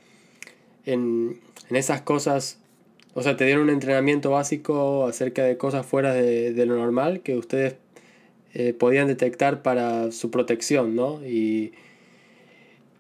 en, 0.86 1.40
en 1.70 1.76
esas 1.76 2.02
cosas, 2.02 2.60
o 3.14 3.22
sea, 3.22 3.38
te 3.38 3.46
dieron 3.46 3.66
un 3.66 3.70
entrenamiento 3.70 4.32
básico 4.32 5.06
acerca 5.06 5.44
de 5.44 5.56
cosas 5.56 5.86
fuera 5.86 6.14
de, 6.14 6.66
lo 6.66 6.78
normal 6.78 7.22
que 7.22 7.38
ustedes 7.38 7.76
eh, 8.56 8.74
podían 8.74 9.08
detectar 9.08 9.62
para 9.62 10.12
su 10.12 10.32
protección, 10.32 10.96
¿no? 10.96 11.24
Y 11.24 11.74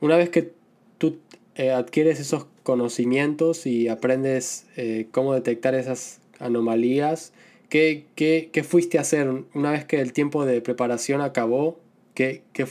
una 0.01 0.17
vez 0.17 0.29
que 0.29 0.51
tú 0.99 1.17
eh, 1.55 1.71
adquieres 1.71 2.19
esos 2.19 2.45
conocimientos 2.61 3.65
y 3.65 3.87
aprendes 3.87 4.67
eh, 4.77 5.07
cómo 5.11 5.33
detectar 5.33 5.73
esas 5.73 6.21
anomalías, 6.37 7.33
¿qué, 7.69 8.07
qué, 8.15 8.49
qué 8.51 8.63
fuiste 8.63 8.97
a 8.97 9.01
hacer 9.01 9.29
una 9.53 9.71
vez 9.71 9.85
que 9.85 10.01
el 10.01 10.13
tiempo 10.13 10.45
de 10.45 10.61
preparación 10.61 11.21
acabó? 11.21 11.79
¿Qué, 12.13 12.43
qué 12.53 12.65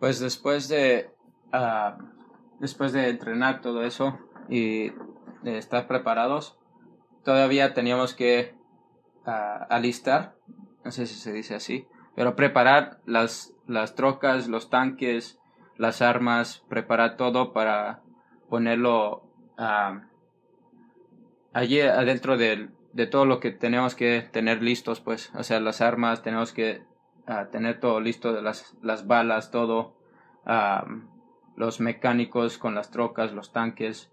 pues 0.00 0.18
después 0.18 0.68
de, 0.68 1.10
uh, 1.52 2.02
después 2.58 2.92
de 2.92 3.10
entrenar 3.10 3.60
todo 3.60 3.84
eso 3.84 4.18
y 4.48 4.90
de 5.42 5.58
estar 5.58 5.86
preparados, 5.86 6.58
todavía 7.22 7.74
teníamos 7.74 8.14
que 8.14 8.54
uh, 9.26 9.66
alistar, 9.68 10.36
no 10.84 10.90
sé 10.90 11.06
si 11.06 11.14
se 11.14 11.32
dice 11.32 11.54
así, 11.54 11.86
pero 12.16 12.34
preparar 12.34 13.00
las, 13.04 13.52
las 13.66 13.94
trocas, 13.94 14.48
los 14.48 14.70
tanques, 14.70 15.38
las 15.76 16.00
armas, 16.00 16.64
preparar 16.68 17.18
todo 17.18 17.52
para 17.52 18.02
ponerlo 18.48 19.22
uh, 19.58 20.00
allí 21.52 21.80
adentro 21.80 22.38
de, 22.38 22.70
de 22.92 23.06
todo 23.06 23.24
lo 23.24 23.40
que 23.40 23.50
tenemos 23.50 23.94
que 23.94 24.22
tener 24.32 24.62
listos, 24.62 25.00
pues, 25.00 25.32
o 25.34 25.42
sea, 25.42 25.60
las 25.60 25.80
armas, 25.80 26.22
tenemos 26.22 26.52
que 26.52 26.82
tener 27.52 27.78
todo 27.78 28.00
listo, 28.00 28.40
las, 28.40 28.76
las 28.82 29.06
balas, 29.06 29.50
todo, 29.50 29.96
los 31.56 31.80
mecánicos 31.80 32.58
con 32.58 32.74
las 32.74 32.90
trocas, 32.90 33.32
los 33.32 33.52
tanques, 33.52 34.10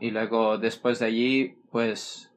y 0.00 0.10
luego 0.10 0.58
después 0.58 0.98
de 0.98 1.06
allí, 1.06 1.58
pues 1.70 2.32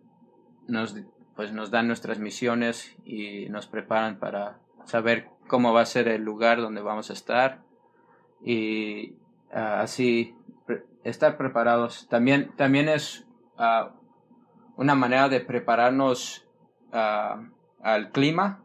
nos, 0.67 0.95
pues 1.35 1.53
nos 1.53 1.71
dan 1.71 1.87
nuestras 1.87 2.19
misiones 2.19 2.95
y 3.05 3.49
nos 3.49 3.67
preparan 3.67 4.19
para 4.19 4.59
saber 4.85 5.29
cómo 5.47 5.73
va 5.73 5.81
a 5.81 5.85
ser 5.85 6.07
el 6.07 6.23
lugar 6.23 6.61
donde 6.61 6.81
vamos 6.81 7.09
a 7.09 7.13
estar 7.13 7.63
y 8.43 9.15
así 9.51 10.35
estar 11.03 11.37
preparados. 11.37 12.07
También, 12.09 12.51
también 12.55 12.89
es 12.89 13.27
una 14.75 14.95
manera 14.95 15.29
de 15.29 15.39
prepararnos 15.39 16.47
al 16.91 18.11
clima 18.11 18.63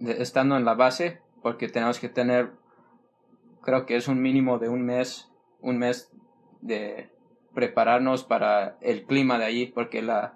estando 0.00 0.56
en 0.56 0.64
la 0.64 0.74
base, 0.74 1.20
porque 1.42 1.68
tenemos 1.68 1.98
que 1.98 2.08
tener, 2.08 2.52
creo 3.62 3.86
que 3.86 3.96
es 3.96 4.08
un 4.08 4.20
mínimo 4.20 4.58
de 4.58 4.68
un 4.68 4.84
mes, 4.84 5.30
un 5.60 5.78
mes 5.78 6.10
de 6.60 7.10
prepararnos 7.54 8.24
para 8.24 8.76
el 8.80 9.04
clima 9.04 9.38
de 9.38 9.44
allí, 9.44 9.66
porque 9.66 10.02
la 10.02 10.34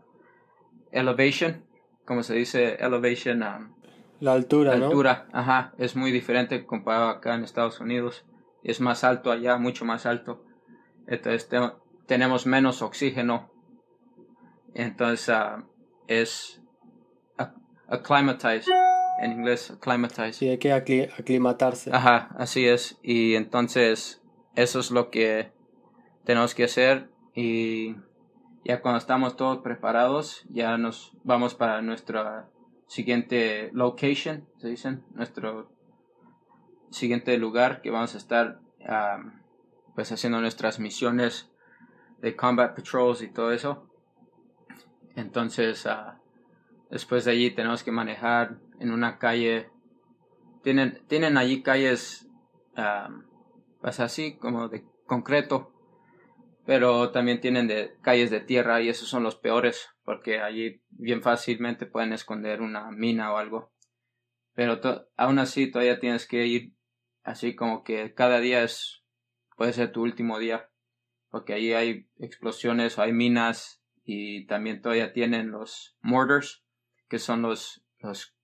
elevation, 0.92 1.64
como 2.04 2.22
se 2.22 2.34
dice, 2.34 2.76
elevation, 2.76 3.42
um, 3.42 3.75
la 4.20 4.32
altura, 4.32 4.76
la 4.76 4.86
altura, 4.86 5.26
ajá, 5.32 5.75
es 5.78 5.94
muy 5.94 6.10
diferente 6.10 6.64
comparado 6.64 7.08
acá 7.08 7.34
en 7.34 7.44
Estados 7.44 7.80
Unidos. 7.80 8.25
Es 8.62 8.80
más 8.80 9.04
alto 9.04 9.30
allá, 9.30 9.58
mucho 9.58 9.84
más 9.84 10.06
alto. 10.06 10.42
Entonces 11.06 11.48
tenemos 12.06 12.46
menos 12.46 12.82
oxígeno. 12.82 13.50
Entonces 14.76 15.28
uh, 15.30 15.62
es 16.06 16.61
acclimatize 17.88 18.71
en 19.21 19.33
inglés, 19.33 19.71
acclimatize. 19.71 20.35
Sí, 20.35 20.49
hay 20.49 20.59
que 20.59 20.73
aclimatarse. 20.73 21.90
Ajá, 21.92 22.28
así 22.37 22.66
es. 22.66 22.99
Y 23.02 23.35
entonces 23.35 24.23
eso 24.54 24.80
es 24.80 24.90
lo 24.90 25.11
que 25.11 25.50
tenemos 26.25 26.54
que 26.54 26.64
hacer 26.64 27.09
y 27.35 27.97
ya 28.64 28.83
cuando 28.83 28.99
estamos 28.99 29.37
todos 29.37 29.59
preparados, 29.59 30.45
ya 30.50 30.76
nos 30.76 31.12
vamos 31.25 31.54
para 31.54 31.80
nuestra 31.80 32.50
siguiente 32.87 33.71
location, 33.73 34.47
se 34.59 34.68
dicen, 34.68 35.04
nuestro 35.14 35.71
siguiente 36.90 37.38
lugar 37.38 37.80
que 37.80 37.90
vamos 37.90 38.14
a 38.14 38.18
estar 38.18 38.61
pues 39.95 40.12
haciendo 40.12 40.40
nuestras 40.40 40.78
misiones 40.80 41.50
de 42.21 42.37
combat 42.37 42.76
patrols 42.76 43.23
y 43.23 43.28
todo 43.28 43.52
eso. 43.52 43.88
Entonces, 45.16 45.85
uh, 45.87 46.12
después 46.90 47.25
de 47.25 47.32
allí 47.32 47.50
tenemos 47.50 47.82
que 47.82 47.90
manejar 47.90 48.58
en 48.78 48.92
una 48.92 49.18
calle. 49.18 49.70
Tienen, 50.62 51.02
tienen 51.08 51.37
allí 51.37 51.62
calles, 51.62 52.28
pues 53.80 54.00
así 54.00 54.37
como 54.37 54.68
de 54.68 54.85
concreto, 55.06 55.73
pero 56.66 57.11
también 57.12 57.40
tienen 57.40 57.66
de 57.68 57.96
calles 58.02 58.30
de 58.30 58.40
tierra 58.40 58.82
y 58.82 58.88
esos 58.88 59.08
son 59.08 59.23
los 59.23 59.37
peores 59.37 59.88
porque 60.04 60.40
allí 60.40 60.82
bien 60.90 61.23
fácilmente 61.23 61.87
pueden 61.87 62.12
esconder 62.12 62.61
una 62.61 62.90
mina 62.90 63.32
o 63.32 63.37
algo. 63.37 63.73
Pero 64.54 64.80
aún 65.16 65.38
así 65.38 65.70
todavía 65.70 66.00
tienes 66.00 66.26
que 66.26 66.46
ir 66.46 66.75
así 67.23 67.54
como 67.54 67.82
que 67.82 68.14
cada 68.14 68.40
día 68.40 68.62
es 68.62 69.04
puede 69.56 69.73
ser 69.73 69.92
tu 69.92 70.02
último 70.02 70.38
día 70.38 70.70
porque 71.30 71.54
allí 71.54 71.73
hay 71.73 72.08
explosiones 72.18 72.99
o 72.99 73.02
hay 73.02 73.12
minas 73.12 73.82
y 74.06 74.46
también 74.46 74.80
todavía 74.80 75.12
tienen 75.12 75.50
los 75.50 75.98
mortars 76.00 76.64
que 77.08 77.18
son 77.18 77.42
los 77.42 77.84
los 77.98 78.34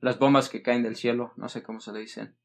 las 0.00 0.18
bombas 0.18 0.50
que 0.50 0.60
caen 0.60 0.82
del 0.82 0.96
cielo, 0.96 1.32
no 1.36 1.48
sé 1.48 1.62
cómo 1.62 1.80
se 1.80 1.92
le 1.92 2.00
dicen, 2.00 2.36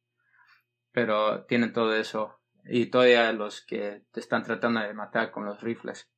pero 0.92 1.46
tienen 1.46 1.74
todo 1.74 1.94
eso 1.96 2.40
y 2.64 2.86
todavía 2.86 3.34
los 3.34 3.66
que 3.66 4.06
te 4.12 4.20
están 4.20 4.44
tratando 4.44 4.80
de 4.80 4.94
matar 4.94 5.32
con 5.32 5.46
los 5.46 5.62
rifles. 5.62 6.10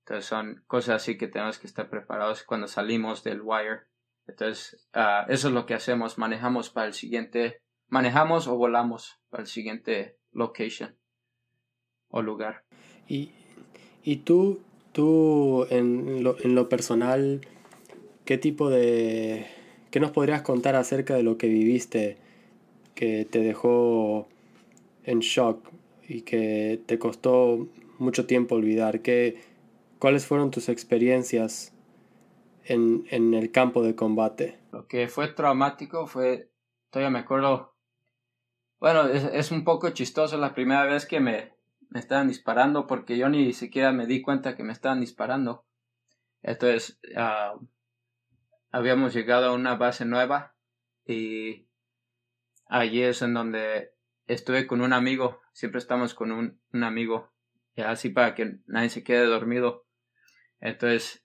Entonces 0.00 0.26
son 0.26 0.62
cosas 0.66 0.96
así 1.02 1.18
que 1.18 1.28
tenemos 1.28 1.58
que 1.58 1.66
estar 1.66 1.88
preparados 1.88 2.44
cuando 2.44 2.68
salimos 2.68 3.24
del 3.24 3.40
wire. 3.42 3.88
Entonces 4.26 4.88
ah, 4.92 5.24
eso 5.28 5.48
es 5.48 5.54
lo 5.54 5.66
que 5.66 5.74
hacemos, 5.74 6.18
manejamos 6.18 6.70
para 6.70 6.86
el 6.86 6.92
siguiente, 6.92 7.62
manejamos 7.88 8.46
o 8.46 8.56
volamos 8.56 9.18
para 9.30 9.42
el 9.42 9.48
siguiente 9.48 10.18
location 10.30 10.98
o 12.08 12.22
lugar. 12.22 12.64
Y, 13.06 13.32
y 14.04 14.16
tú, 14.16 14.60
tú 14.92 15.66
en 15.70 16.22
lo, 16.22 16.36
en 16.42 16.54
lo 16.54 16.68
personal, 16.68 17.40
¿Qué 18.28 18.36
tipo 18.36 18.68
de... 18.68 19.46
¿Qué 19.90 20.00
nos 20.00 20.10
podrías 20.10 20.42
contar 20.42 20.76
acerca 20.76 21.14
de 21.14 21.22
lo 21.22 21.38
que 21.38 21.46
viviste 21.46 22.18
que 22.94 23.24
te 23.24 23.38
dejó 23.38 24.28
en 25.04 25.20
shock 25.20 25.66
y 26.06 26.20
que 26.20 26.78
te 26.84 26.98
costó 26.98 27.68
mucho 27.98 28.26
tiempo 28.26 28.56
olvidar? 28.56 29.00
¿Qué, 29.00 29.40
¿Cuáles 29.98 30.26
fueron 30.26 30.50
tus 30.50 30.68
experiencias 30.68 31.72
en, 32.66 33.06
en 33.08 33.32
el 33.32 33.50
campo 33.50 33.82
de 33.82 33.94
combate? 33.94 34.58
Lo 34.72 34.86
que 34.86 35.08
fue 35.08 35.28
traumático 35.28 36.06
fue, 36.06 36.50
todavía 36.90 37.08
me 37.08 37.20
acuerdo, 37.20 37.78
bueno, 38.78 39.08
es, 39.08 39.24
es 39.24 39.50
un 39.50 39.64
poco 39.64 39.88
chistoso 39.88 40.36
la 40.36 40.54
primera 40.54 40.84
vez 40.84 41.06
que 41.06 41.18
me, 41.18 41.54
me 41.90 42.00
estaban 42.00 42.28
disparando 42.28 42.86
porque 42.86 43.16
yo 43.16 43.28
ni 43.28 43.52
siquiera 43.52 43.92
me 43.92 44.06
di 44.06 44.22
cuenta 44.22 44.56
que 44.56 44.62
me 44.62 44.72
estaban 44.72 45.00
disparando. 45.00 45.64
Entonces, 46.42 47.00
uh, 47.16 47.66
habíamos 48.70 49.14
llegado 49.14 49.46
a 49.46 49.54
una 49.54 49.76
base 49.76 50.04
nueva 50.04 50.54
y 51.06 51.66
allí 52.68 53.02
es 53.02 53.22
en 53.22 53.34
donde 53.34 53.94
estuve 54.26 54.66
con 54.66 54.82
un 54.82 54.92
amigo, 54.92 55.40
siempre 55.52 55.78
estamos 55.78 56.14
con 56.14 56.32
un, 56.32 56.60
un 56.72 56.84
amigo, 56.84 57.32
así 57.76 58.10
para 58.10 58.34
que 58.34 58.58
nadie 58.66 58.90
se 58.90 59.02
quede 59.02 59.24
dormido. 59.24 59.86
Entonces, 60.60 61.24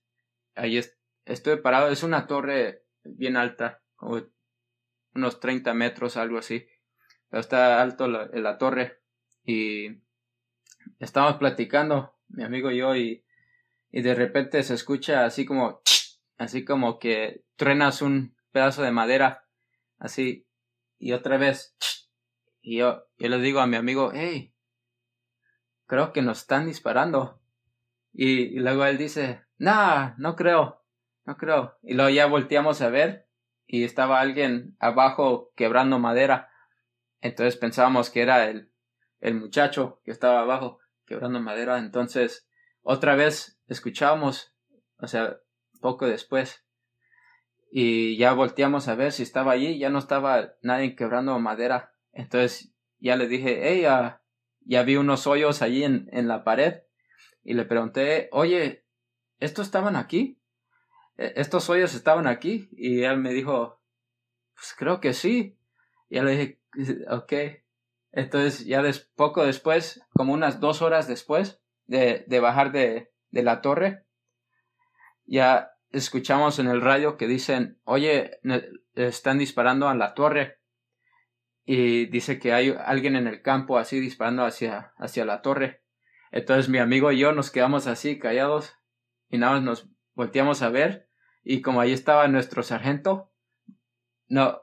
allí 0.56 0.80
estuve 1.26 1.58
parado, 1.58 1.90
es 1.90 2.04
una 2.04 2.28
torre 2.28 2.86
bien 3.04 3.36
alta, 3.36 3.82
como 3.96 4.22
unos 5.14 5.40
30 5.40 5.74
metros, 5.74 6.18
algo 6.18 6.38
así, 6.38 6.66
pero 7.30 7.42
está 7.42 7.82
alto 7.82 8.08
la, 8.08 8.28
la 8.28 8.58
torre 8.58 9.02
y 9.44 10.03
estábamos 11.00 11.38
platicando, 11.38 12.16
mi 12.30 12.44
amigo 12.44 12.72
y 12.72 12.78
yo, 12.78 12.96
y, 12.96 13.26
y 13.92 14.02
de 14.02 14.16
repente 14.16 14.64
se 14.64 14.74
escucha 14.74 15.26
así 15.26 15.46
como 15.46 15.82
así 16.38 16.66
como 16.66 17.00
que 17.00 17.44
truenas 17.56 18.02
un 18.02 18.36
pedazo 18.52 18.84
de 18.84 18.92
madera, 18.92 19.46
así, 20.00 20.48
y 20.98 21.14
otra 21.14 21.38
vez, 21.38 21.76
y 22.62 22.78
yo, 22.78 23.06
yo 23.18 23.30
le 23.30 23.40
digo 23.40 23.60
a 23.60 23.68
mi 23.68 23.76
amigo, 23.76 24.12
hey, 24.14 24.54
creo 25.86 26.14
que 26.14 26.22
nos 26.22 26.40
están 26.40 26.66
disparando. 26.66 27.40
Y, 28.14 28.60
luego 28.60 28.86
él 28.86 28.98
dice, 28.98 29.44
nah, 29.58 30.14
no 30.18 30.36
creo, 30.36 30.84
no 31.26 31.38
creo. 31.38 31.78
Y 31.82 31.94
luego 31.94 32.10
ya 32.10 32.26
volteamos 32.28 32.82
a 32.82 32.90
ver 32.90 33.28
y 33.66 33.84
estaba 33.84 34.20
alguien 34.20 34.76
abajo 34.80 35.52
quebrando 35.56 36.00
madera. 36.00 36.50
Entonces 37.22 37.58
pensábamos 37.58 38.10
que 38.10 38.22
era 38.22 38.50
el, 38.50 38.72
el 39.20 39.36
muchacho 39.36 40.02
que 40.04 40.12
estaba 40.12 40.42
abajo 40.42 40.80
quebrando 41.14 41.40
madera. 41.40 41.78
Entonces, 41.78 42.48
otra 42.82 43.16
vez 43.16 43.60
escuchábamos, 43.68 44.56
o 44.98 45.08
sea, 45.08 45.38
poco 45.80 46.08
después, 46.08 46.66
y 47.72 48.18
ya 48.18 48.34
volteamos 48.34 48.88
a 48.88 48.96
ver 48.96 49.12
si 49.12 49.24
estaba 49.24 49.52
allí, 49.52 49.78
ya 49.78 49.90
no 49.90 50.00
estaba 50.00 50.54
nadie 50.62 50.96
quebrando 50.96 51.38
madera. 51.40 51.94
Entonces, 52.12 52.74
ya 53.00 53.16
le 53.16 53.28
dije, 53.28 53.60
hey, 53.64 53.86
uh, 53.86 54.18
ya 54.62 54.84
vi 54.84 54.96
unos 54.96 55.28
hoyos 55.28 55.62
allí 55.62 55.84
en, 55.84 56.10
en 56.12 56.28
la 56.28 56.44
pared, 56.44 56.82
y 57.44 57.54
le 57.54 57.66
pregunté, 57.66 58.30
oye, 58.32 58.86
¿estos 59.40 59.68
estaban 59.68 59.96
aquí? 59.96 60.40
¿E-, 61.18 61.34
¿Estos 61.36 61.70
hoyos 61.70 61.94
estaban 61.94 62.28
aquí? 62.28 62.70
Y 62.72 63.04
él 63.04 63.18
me 63.18 63.34
dijo, 63.34 63.82
pues 64.56 64.74
creo 64.78 65.00
que 65.00 65.14
sí. 65.14 65.58
Y 66.10 66.20
le 66.22 66.32
dije, 66.32 66.62
ok. 67.10 67.63
Entonces 68.14 68.66
ya 68.66 68.82
des, 68.82 69.00
poco 69.16 69.44
después, 69.44 70.02
como 70.14 70.34
unas 70.34 70.60
dos 70.60 70.82
horas 70.82 71.08
después 71.08 71.62
de, 71.88 72.24
de 72.28 72.40
bajar 72.40 72.72
de, 72.72 73.12
de 73.32 73.44
la 73.44 73.62
torre, 73.62 74.06
ya 75.26 75.72
escuchamos 75.90 76.60
en 76.60 76.68
el 76.68 76.82
radio 76.82 77.18
que 77.18 77.28
dicen, 77.28 77.80
oye, 77.84 78.40
están 78.94 79.40
disparando 79.40 79.90
a 79.90 79.96
la 79.96 80.14
torre. 80.14 80.60
Y 81.66 82.08
dice 82.08 82.40
que 82.40 82.54
hay 82.54 82.76
alguien 82.86 83.16
en 83.16 83.26
el 83.26 83.42
campo 83.42 83.78
así 83.78 84.00
disparando 84.00 84.44
hacia, 84.46 84.94
hacia 84.98 85.26
la 85.26 85.42
torre. 85.42 85.84
Entonces 86.32 86.70
mi 86.70 86.78
amigo 86.78 87.12
y 87.12 87.20
yo 87.20 87.32
nos 87.32 87.52
quedamos 87.52 87.88
así 87.88 88.20
callados 88.20 88.76
y 89.30 89.38
nada 89.38 89.54
más 89.54 89.64
nos 89.64 89.90
volteamos 90.14 90.62
a 90.62 90.70
ver 90.70 91.10
y 91.44 91.62
como 91.62 91.80
ahí 91.80 91.94
estaba 91.94 92.28
nuestro 92.28 92.64
sargento, 92.64 93.32
no, 94.28 94.62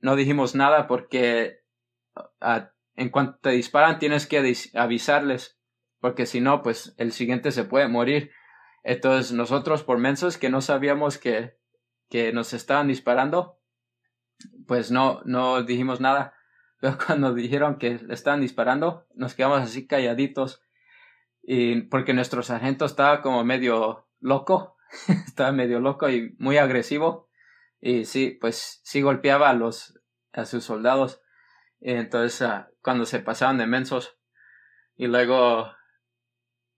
no 0.00 0.16
dijimos 0.16 0.54
nada 0.54 0.86
porque 0.86 1.60
en 2.96 3.08
cuanto 3.08 3.38
te 3.38 3.50
disparan 3.50 3.98
tienes 3.98 4.26
que 4.26 4.54
avisarles, 4.74 5.58
porque 6.00 6.26
si 6.26 6.40
no, 6.40 6.62
pues 6.62 6.94
el 6.98 7.12
siguiente 7.12 7.52
se 7.52 7.64
puede 7.64 7.88
morir. 7.88 8.32
Entonces 8.82 9.32
nosotros 9.32 9.82
por 9.84 9.98
mensos 9.98 10.36
que 10.36 10.50
no 10.50 10.60
sabíamos 10.60 11.18
que, 11.18 11.56
que 12.08 12.32
nos 12.32 12.52
estaban 12.52 12.88
disparando, 12.88 13.58
pues 14.66 14.90
no, 14.90 15.22
no 15.24 15.62
dijimos 15.62 16.00
nada. 16.00 16.34
Pero 16.80 16.98
cuando 17.06 17.32
dijeron 17.32 17.78
que 17.78 18.00
estaban 18.10 18.40
disparando, 18.40 19.06
nos 19.14 19.34
quedamos 19.34 19.62
así 19.62 19.86
calladitos. 19.86 20.62
Y 21.42 21.82
porque 21.82 22.12
nuestro 22.12 22.42
sargento 22.42 22.84
estaba 22.84 23.22
como 23.22 23.44
medio 23.44 24.08
loco, 24.20 24.76
estaba 25.26 25.52
medio 25.52 25.80
loco 25.80 26.10
y 26.10 26.34
muy 26.38 26.58
agresivo. 26.58 27.28
Y 27.80 28.04
sí, 28.04 28.36
pues 28.40 28.80
sí 28.84 29.00
golpeaba 29.00 29.50
a 29.50 29.54
los, 29.54 30.00
a 30.32 30.44
sus 30.44 30.64
soldados. 30.64 31.21
Entonces, 31.90 32.42
ah, 32.42 32.70
cuando 32.80 33.04
se 33.04 33.20
pasaban 33.20 33.58
de 33.58 33.66
mensos. 33.66 34.18
Y 34.96 35.06
luego, 35.06 35.72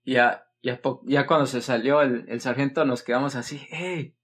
ya, 0.03 0.47
ya, 0.61 0.81
ya 1.03 1.27
cuando 1.27 1.45
se 1.45 1.61
salió 1.61 2.01
el, 2.01 2.25
el 2.27 2.41
sargento, 2.41 2.85
nos 2.85 3.03
quedamos 3.03 3.35
así, 3.35 3.65
hey, 3.69 4.17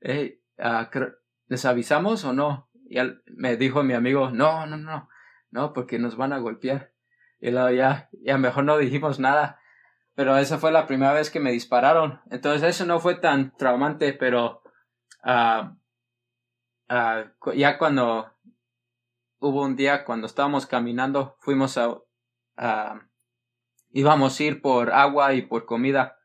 hey, 0.00 0.42
uh, 0.58 1.00
¿les 1.46 1.64
avisamos 1.64 2.24
o 2.24 2.32
no? 2.32 2.70
Y 2.88 2.98
me 3.26 3.56
dijo 3.56 3.82
mi 3.82 3.94
amigo, 3.94 4.30
no, 4.30 4.66
no, 4.66 4.76
no, 4.76 5.08
no, 5.50 5.72
porque 5.72 5.98
nos 5.98 6.16
van 6.16 6.32
a 6.32 6.38
golpear. 6.38 6.92
Y 7.40 7.50
luego 7.50 7.70
ya, 7.70 8.08
ya 8.22 8.38
mejor 8.38 8.64
no 8.64 8.78
dijimos 8.78 9.18
nada. 9.18 9.60
Pero 10.14 10.36
esa 10.36 10.58
fue 10.58 10.70
la 10.70 10.86
primera 10.86 11.12
vez 11.12 11.30
que 11.30 11.40
me 11.40 11.52
dispararon. 11.52 12.20
Entonces 12.30 12.62
eso 12.62 12.86
no 12.86 13.00
fue 13.00 13.16
tan 13.16 13.56
traumante, 13.56 14.12
pero 14.12 14.62
Ah, 15.26 15.74
ah, 16.88 17.24
ya 17.56 17.78
cuando 17.78 18.30
hubo 19.44 19.62
un 19.62 19.76
día 19.76 20.04
cuando 20.04 20.26
estábamos 20.26 20.66
caminando, 20.66 21.36
fuimos 21.40 21.78
a, 21.78 22.00
íbamos 23.90 24.40
a 24.40 24.42
ir 24.42 24.62
por 24.62 24.90
agua 24.90 25.34
y 25.34 25.42
por 25.42 25.66
comida 25.66 26.18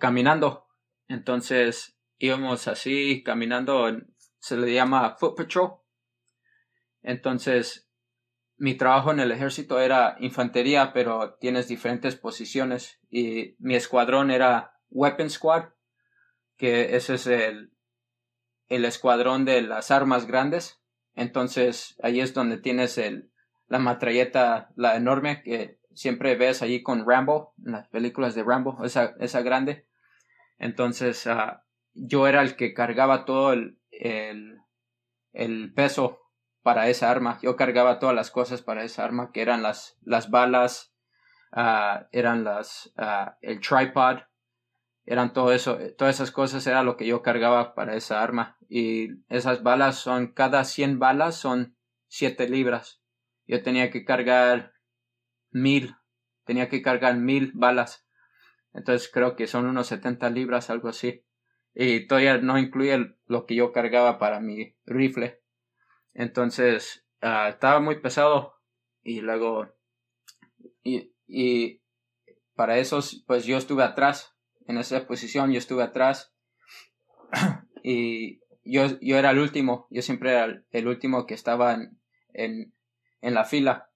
caminando. 0.00 0.66
Entonces 1.08 1.98
íbamos 2.18 2.68
así 2.68 3.22
caminando, 3.22 3.86
se 4.38 4.56
le 4.56 4.72
llama 4.72 5.16
foot 5.18 5.36
patrol. 5.36 5.74
Entonces 7.02 7.90
mi 8.56 8.74
trabajo 8.76 9.10
en 9.10 9.20
el 9.20 9.30
ejército 9.30 9.78
era 9.78 10.16
infantería, 10.20 10.92
pero 10.92 11.34
tienes 11.34 11.68
diferentes 11.68 12.16
posiciones 12.16 12.98
y 13.10 13.56
mi 13.58 13.74
escuadrón 13.74 14.30
era 14.30 14.78
weapon 14.88 15.28
squad, 15.28 15.64
que 16.56 16.96
ese 16.96 17.14
es 17.14 17.26
el 17.26 17.72
el 18.72 18.86
escuadrón 18.86 19.44
de 19.44 19.60
las 19.60 19.90
armas 19.90 20.26
grandes. 20.26 20.81
Entonces 21.14 21.98
ahí 22.02 22.20
es 22.20 22.34
donde 22.34 22.58
tienes 22.58 22.98
el, 22.98 23.30
la 23.68 23.78
matralleta, 23.78 24.70
la 24.76 24.96
enorme 24.96 25.42
que 25.42 25.78
siempre 25.94 26.36
ves 26.36 26.62
allí 26.62 26.82
con 26.82 27.06
Rambo, 27.06 27.54
en 27.64 27.72
las 27.72 27.88
películas 27.88 28.34
de 28.34 28.44
Rambo, 28.44 28.84
esa, 28.84 29.14
esa 29.20 29.42
grande. 29.42 29.86
Entonces 30.58 31.26
ah, 31.26 31.64
yo 31.94 32.26
era 32.26 32.42
el 32.42 32.56
que 32.56 32.74
cargaba 32.74 33.24
todo 33.24 33.52
el, 33.52 33.78
el, 35.32 35.72
peso 35.74 36.20
para 36.62 36.88
esa 36.88 37.10
arma. 37.10 37.38
Yo 37.42 37.56
cargaba 37.56 37.98
todas 37.98 38.14
las 38.14 38.30
cosas 38.30 38.62
para 38.62 38.84
esa 38.84 39.04
arma, 39.04 39.32
que 39.32 39.42
eran 39.42 39.62
las, 39.62 39.98
las 40.02 40.30
balas, 40.30 40.94
uh, 41.52 42.04
eran 42.12 42.44
las, 42.44 42.92
uh, 42.96 43.32
el 43.40 43.60
tripod, 43.60 44.20
eran 45.04 45.32
todo 45.32 45.52
eso, 45.52 45.78
todas 45.98 46.16
esas 46.16 46.30
cosas 46.30 46.66
era 46.66 46.82
lo 46.82 46.96
que 46.96 47.06
yo 47.06 47.22
cargaba 47.22 47.74
para 47.74 47.96
esa 47.96 48.22
arma. 48.22 48.56
Y 48.68 49.22
esas 49.28 49.62
balas 49.62 49.96
son, 49.96 50.32
cada 50.32 50.64
100 50.64 50.98
balas 50.98 51.36
son 51.36 51.76
7 52.08 52.48
libras. 52.48 53.02
Yo 53.46 53.62
tenía 53.62 53.90
que 53.90 54.04
cargar 54.04 54.74
mil, 55.50 55.96
tenía 56.44 56.68
que 56.68 56.82
cargar 56.82 57.16
mil 57.16 57.50
balas. 57.54 58.06
Entonces 58.72 59.10
creo 59.12 59.34
que 59.34 59.46
son 59.46 59.66
unos 59.66 59.88
70 59.88 60.30
libras, 60.30 60.70
algo 60.70 60.88
así. 60.88 61.24
Y 61.74 62.06
todavía 62.06 62.38
no 62.38 62.58
incluye 62.58 63.16
lo 63.26 63.46
que 63.46 63.56
yo 63.56 63.72
cargaba 63.72 64.18
para 64.18 64.40
mi 64.40 64.76
rifle. 64.84 65.42
Entonces 66.14 67.04
ah, 67.20 67.48
estaba 67.48 67.80
muy 67.80 68.00
pesado. 68.00 68.54
Y 69.02 69.20
luego, 69.20 69.68
y, 70.84 71.12
y 71.26 71.82
para 72.54 72.78
eso, 72.78 73.00
pues 73.26 73.44
yo 73.46 73.56
estuve 73.56 73.82
atrás 73.82 74.32
en 74.66 74.78
esa 74.78 75.06
posición, 75.06 75.52
yo 75.52 75.58
estuve 75.58 75.82
atrás 75.82 76.32
y 77.82 78.40
yo, 78.64 78.98
yo 79.00 79.18
era 79.18 79.30
el 79.30 79.38
último, 79.38 79.86
yo 79.90 80.02
siempre 80.02 80.32
era 80.32 80.62
el 80.70 80.88
último 80.88 81.26
que 81.26 81.34
estaba 81.34 81.74
en, 81.74 81.98
en, 82.32 82.74
en 83.20 83.34
la 83.34 83.44
fila. 83.44 83.90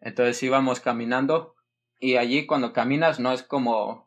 Entonces 0.00 0.42
íbamos 0.42 0.80
caminando 0.80 1.54
y 2.00 2.16
allí 2.16 2.46
cuando 2.46 2.72
caminas 2.72 3.20
no 3.20 3.32
es 3.32 3.42
como 3.42 4.06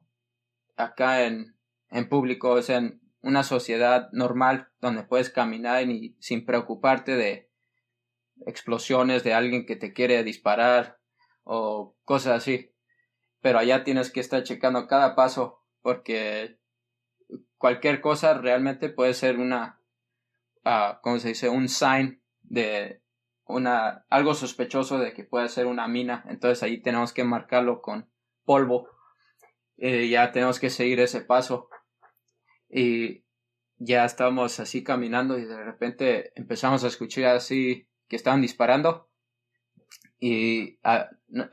acá 0.75 1.25
en, 1.25 1.55
en 1.89 2.09
público, 2.09 2.57
es 2.57 2.69
en 2.69 3.01
una 3.21 3.43
sociedad 3.43 4.09
normal 4.11 4.69
donde 4.79 5.03
puedes 5.03 5.29
caminar 5.29 5.89
y 5.89 6.15
sin 6.19 6.45
preocuparte 6.45 7.15
de 7.15 7.49
explosiones 8.45 9.23
de 9.23 9.33
alguien 9.33 9.65
que 9.65 9.75
te 9.75 9.93
quiere 9.93 10.23
disparar 10.23 10.99
o 11.43 11.95
cosas 12.03 12.37
así. 12.37 12.73
Pero 13.41 13.59
allá 13.59 13.83
tienes 13.83 14.11
que 14.11 14.19
estar 14.19 14.43
checando 14.43 14.87
cada 14.87 15.15
paso 15.15 15.63
porque 15.87 16.57
cualquier 17.57 18.01
cosa 18.01 18.33
realmente 18.33 18.89
puede 18.89 19.13
ser 19.13 19.39
una, 19.39 19.79
uh, 20.65 20.99
¿cómo 21.01 21.17
se 21.17 21.29
dice? 21.29 21.47
Un 21.47 21.69
sign 21.69 22.21
de 22.41 23.01
una, 23.45 24.05
algo 24.09 24.33
sospechoso 24.33 24.99
de 24.99 25.13
que 25.13 25.23
puede 25.23 25.47
ser 25.47 25.65
una 25.65 25.87
mina. 25.87 26.25
Entonces 26.27 26.61
ahí 26.61 26.81
tenemos 26.81 27.13
que 27.13 27.23
marcarlo 27.23 27.81
con 27.81 28.09
polvo. 28.43 28.89
y 29.77 30.09
ya 30.09 30.33
tenemos 30.33 30.59
que 30.59 30.69
seguir 30.69 30.99
ese 30.99 31.21
paso. 31.21 31.69
Y 32.69 33.23
ya 33.77 34.03
estábamos 34.03 34.59
así 34.59 34.83
caminando 34.83 35.39
y 35.39 35.45
de 35.45 35.63
repente 35.63 36.33
empezamos 36.35 36.83
a 36.83 36.87
escuchar 36.87 37.33
así 37.33 37.87
que 38.09 38.17
estaban 38.17 38.41
disparando. 38.41 39.07
Y 40.19 40.79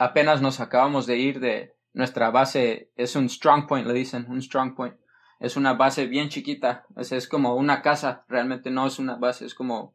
apenas 0.00 0.42
nos 0.42 0.58
acabamos 0.58 1.06
de 1.06 1.18
ir 1.18 1.38
de, 1.38 1.73
nuestra 1.94 2.30
base 2.30 2.90
es 2.96 3.16
un 3.16 3.28
strong 3.28 3.66
point, 3.66 3.86
le 3.86 3.94
dicen, 3.94 4.26
un 4.28 4.42
strong 4.42 4.74
point. 4.74 4.96
Es 5.38 5.56
una 5.56 5.74
base 5.74 6.06
bien 6.06 6.28
chiquita, 6.28 6.86
es, 6.96 7.12
es 7.12 7.28
como 7.28 7.54
una 7.54 7.82
casa, 7.82 8.24
realmente 8.28 8.70
no 8.70 8.86
es 8.86 8.98
una 8.98 9.16
base, 9.16 9.46
es 9.46 9.54
como 9.54 9.94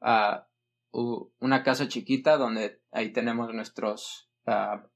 uh, 0.00 1.30
una 1.38 1.62
casa 1.62 1.88
chiquita 1.88 2.36
donde 2.36 2.80
ahí 2.92 3.12
tenemos 3.12 3.52
nuestros, 3.54 4.30
uh, 4.46 4.86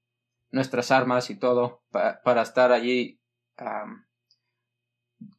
nuestras 0.51 0.91
armas 0.91 1.31
y 1.31 1.39
todo 1.39 1.83
para 1.91 2.43
estar 2.43 2.73
allí 2.73 3.21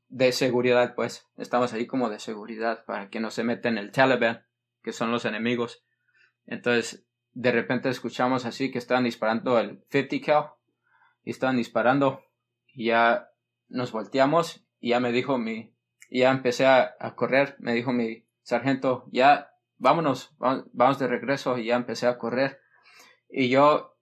de 0.08 0.32
seguridad, 0.32 0.96
pues 0.96 1.28
estamos 1.38 1.74
ahí 1.74 1.86
como 1.86 2.10
de 2.10 2.20
seguridad 2.20 2.86
para 2.86 3.10
que 3.10 3.20
no 3.20 3.30
se 3.30 3.44
meten 3.44 3.78
el 3.78 3.91
Taliban, 3.91 4.46
que 4.82 4.91
son 4.94 5.12
los 5.12 5.26
enemigos. 5.26 5.84
Entonces, 6.46 7.06
de 7.34 7.52
repente 7.52 7.89
escuchamos 7.89 8.46
así 8.46 8.72
que 8.72 8.78
están 8.78 9.04
disparando 9.04 9.60
el 9.60 9.84
50 9.89 10.26
cal 10.26 10.55
estaban 11.31 11.57
disparando. 11.57 12.23
Y 12.73 12.85
ya 12.85 13.29
nos 13.67 13.91
volteamos 13.91 14.65
y 14.79 14.89
ya 14.89 14.99
me 14.99 15.11
dijo 15.11 15.38
mi, 15.38 15.73
ya 16.09 16.31
empecé 16.31 16.65
a, 16.65 16.95
correr, 17.15 17.55
me 17.59 17.73
dijo 17.73 17.91
mi 17.91 18.25
sargento, 18.43 19.05
ya 19.11 19.51
vámonos, 19.77 20.35
vamos, 20.38 20.99
de 20.99 21.07
regreso. 21.07 21.57
Y 21.57 21.65
ya 21.65 21.75
empecé 21.75 22.07
a 22.07 22.17
correr. 22.17 22.59
Y 23.29 23.49
yo, 23.49 23.97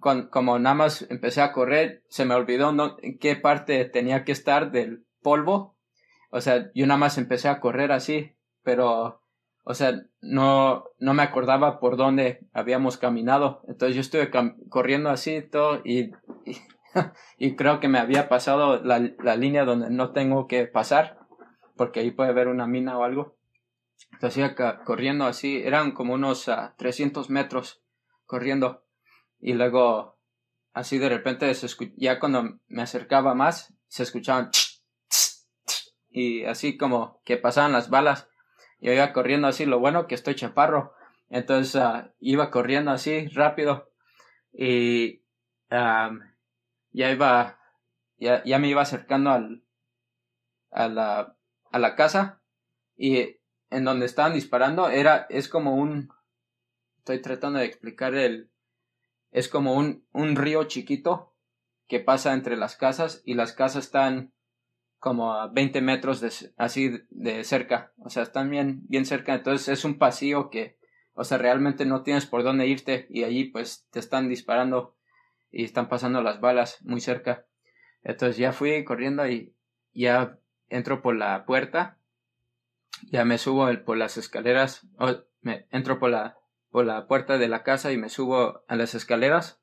como 0.00 0.58
nada 0.58 0.74
más 0.74 1.06
empecé 1.10 1.42
a 1.42 1.52
correr, 1.52 2.04
se 2.08 2.24
me 2.24 2.34
olvidó 2.34 2.74
en 3.02 3.18
qué 3.18 3.36
parte 3.36 3.84
tenía 3.84 4.24
que 4.24 4.32
estar 4.32 4.70
del 4.70 5.06
polvo. 5.22 5.76
O 6.30 6.40
sea, 6.40 6.70
yo 6.74 6.86
nada 6.86 6.98
más 6.98 7.18
empecé 7.18 7.48
a 7.48 7.60
correr 7.60 7.92
así, 7.92 8.36
pero, 8.62 9.22
o 9.68 9.74
sea, 9.74 10.00
no, 10.20 10.84
no 11.00 11.12
me 11.12 11.24
acordaba 11.24 11.80
por 11.80 11.96
dónde 11.96 12.46
habíamos 12.52 12.98
caminado. 12.98 13.62
Entonces 13.66 13.96
yo 13.96 14.00
estuve 14.00 14.30
corriendo 14.68 15.10
así 15.10 15.42
todo 15.42 15.82
y, 15.84 16.12
y, 17.36 17.56
creo 17.56 17.80
que 17.80 17.88
me 17.88 17.98
había 17.98 18.28
pasado 18.28 18.80
la, 18.84 19.00
la 19.00 19.34
línea 19.34 19.64
donde 19.64 19.90
no 19.90 20.12
tengo 20.12 20.46
que 20.46 20.66
pasar, 20.66 21.18
porque 21.74 21.98
ahí 21.98 22.12
puede 22.12 22.30
haber 22.30 22.46
una 22.46 22.68
mina 22.68 22.96
o 22.96 23.02
algo. 23.02 23.36
Entonces 24.12 24.38
iba 24.38 24.84
corriendo 24.84 25.26
así, 25.26 25.60
eran 25.60 25.90
como 25.90 26.14
unos 26.14 26.48
300 26.76 27.26
ah, 27.28 27.32
metros 27.32 27.82
corriendo 28.24 28.84
y 29.40 29.54
luego 29.54 30.16
así 30.74 30.98
de 30.98 31.08
repente 31.08 31.52
ya 31.96 32.20
cuando 32.20 32.60
me 32.68 32.82
acercaba 32.82 33.34
más 33.34 33.74
se 33.88 34.04
escuchaban 34.04 34.50
y 36.08 36.44
así 36.44 36.76
como 36.76 37.20
que 37.24 37.36
pasaban 37.36 37.72
las 37.72 37.90
balas 37.90 38.28
yo 38.80 38.92
iba 38.92 39.12
corriendo 39.12 39.48
así 39.48 39.66
lo 39.66 39.78
bueno 39.78 40.06
que 40.06 40.14
estoy 40.14 40.34
chaparro. 40.34 40.94
Entonces 41.28 41.76
ah, 41.76 42.12
iba 42.20 42.50
corriendo 42.50 42.90
así 42.90 43.28
rápido 43.28 43.90
y 44.52 45.22
ya 45.70 47.10
iba 47.10 47.58
ya, 48.18 48.42
ya 48.44 48.58
me 48.58 48.68
iba 48.68 48.82
acercando 48.82 49.30
al 49.30 49.62
a 50.70 50.88
la 50.88 51.36
a 51.70 51.78
la 51.78 51.96
casa 51.96 52.40
y 52.96 53.40
en 53.70 53.84
donde 53.84 54.06
estaban 54.06 54.34
disparando 54.34 54.88
era 54.88 55.26
es 55.28 55.48
como 55.48 55.74
un 55.74 56.10
estoy 56.98 57.20
tratando 57.20 57.58
de 57.58 57.66
explicar 57.66 58.14
el 58.14 58.50
es 59.30 59.48
como 59.48 59.74
un, 59.74 60.06
un 60.12 60.36
río 60.36 60.64
chiquito 60.64 61.34
que 61.88 62.00
pasa 62.00 62.32
entre 62.32 62.56
las 62.56 62.76
casas 62.76 63.22
y 63.24 63.34
las 63.34 63.52
casas 63.52 63.84
están 63.84 64.32
como 64.98 65.34
a 65.34 65.48
20 65.48 65.80
metros 65.80 66.20
de, 66.20 66.32
así 66.56 67.02
de 67.10 67.44
cerca, 67.44 67.92
o 67.98 68.10
sea, 68.10 68.22
están 68.22 68.50
bien, 68.50 68.82
bien 68.88 69.04
cerca, 69.04 69.34
entonces 69.34 69.68
es 69.68 69.84
un 69.84 69.98
pasillo 69.98 70.50
que, 70.50 70.78
o 71.14 71.24
sea, 71.24 71.38
realmente 71.38 71.84
no 71.84 72.02
tienes 72.02 72.26
por 72.26 72.42
dónde 72.42 72.66
irte 72.66 73.06
y 73.10 73.24
allí 73.24 73.44
pues 73.44 73.86
te 73.90 73.98
están 73.98 74.28
disparando 74.28 74.96
y 75.50 75.64
están 75.64 75.88
pasando 75.88 76.22
las 76.22 76.40
balas 76.40 76.78
muy 76.82 77.00
cerca. 77.00 77.46
Entonces 78.02 78.36
ya 78.36 78.52
fui 78.52 78.84
corriendo 78.84 79.26
y 79.28 79.54
ya 79.92 80.38
entro 80.68 81.02
por 81.02 81.16
la 81.16 81.44
puerta 81.44 81.98
ya 83.10 83.24
me 83.24 83.38
subo 83.38 83.68
por 83.84 83.96
las 83.96 84.16
escaleras, 84.16 84.86
me 85.40 85.66
entro 85.70 85.98
por 85.98 86.10
la, 86.10 86.38
por 86.70 86.86
la 86.86 87.06
puerta 87.06 87.38
de 87.38 87.48
la 87.48 87.62
casa 87.62 87.92
y 87.92 87.98
me 87.98 88.08
subo 88.08 88.64
a 88.68 88.76
las 88.76 88.94
escaleras 88.94 89.60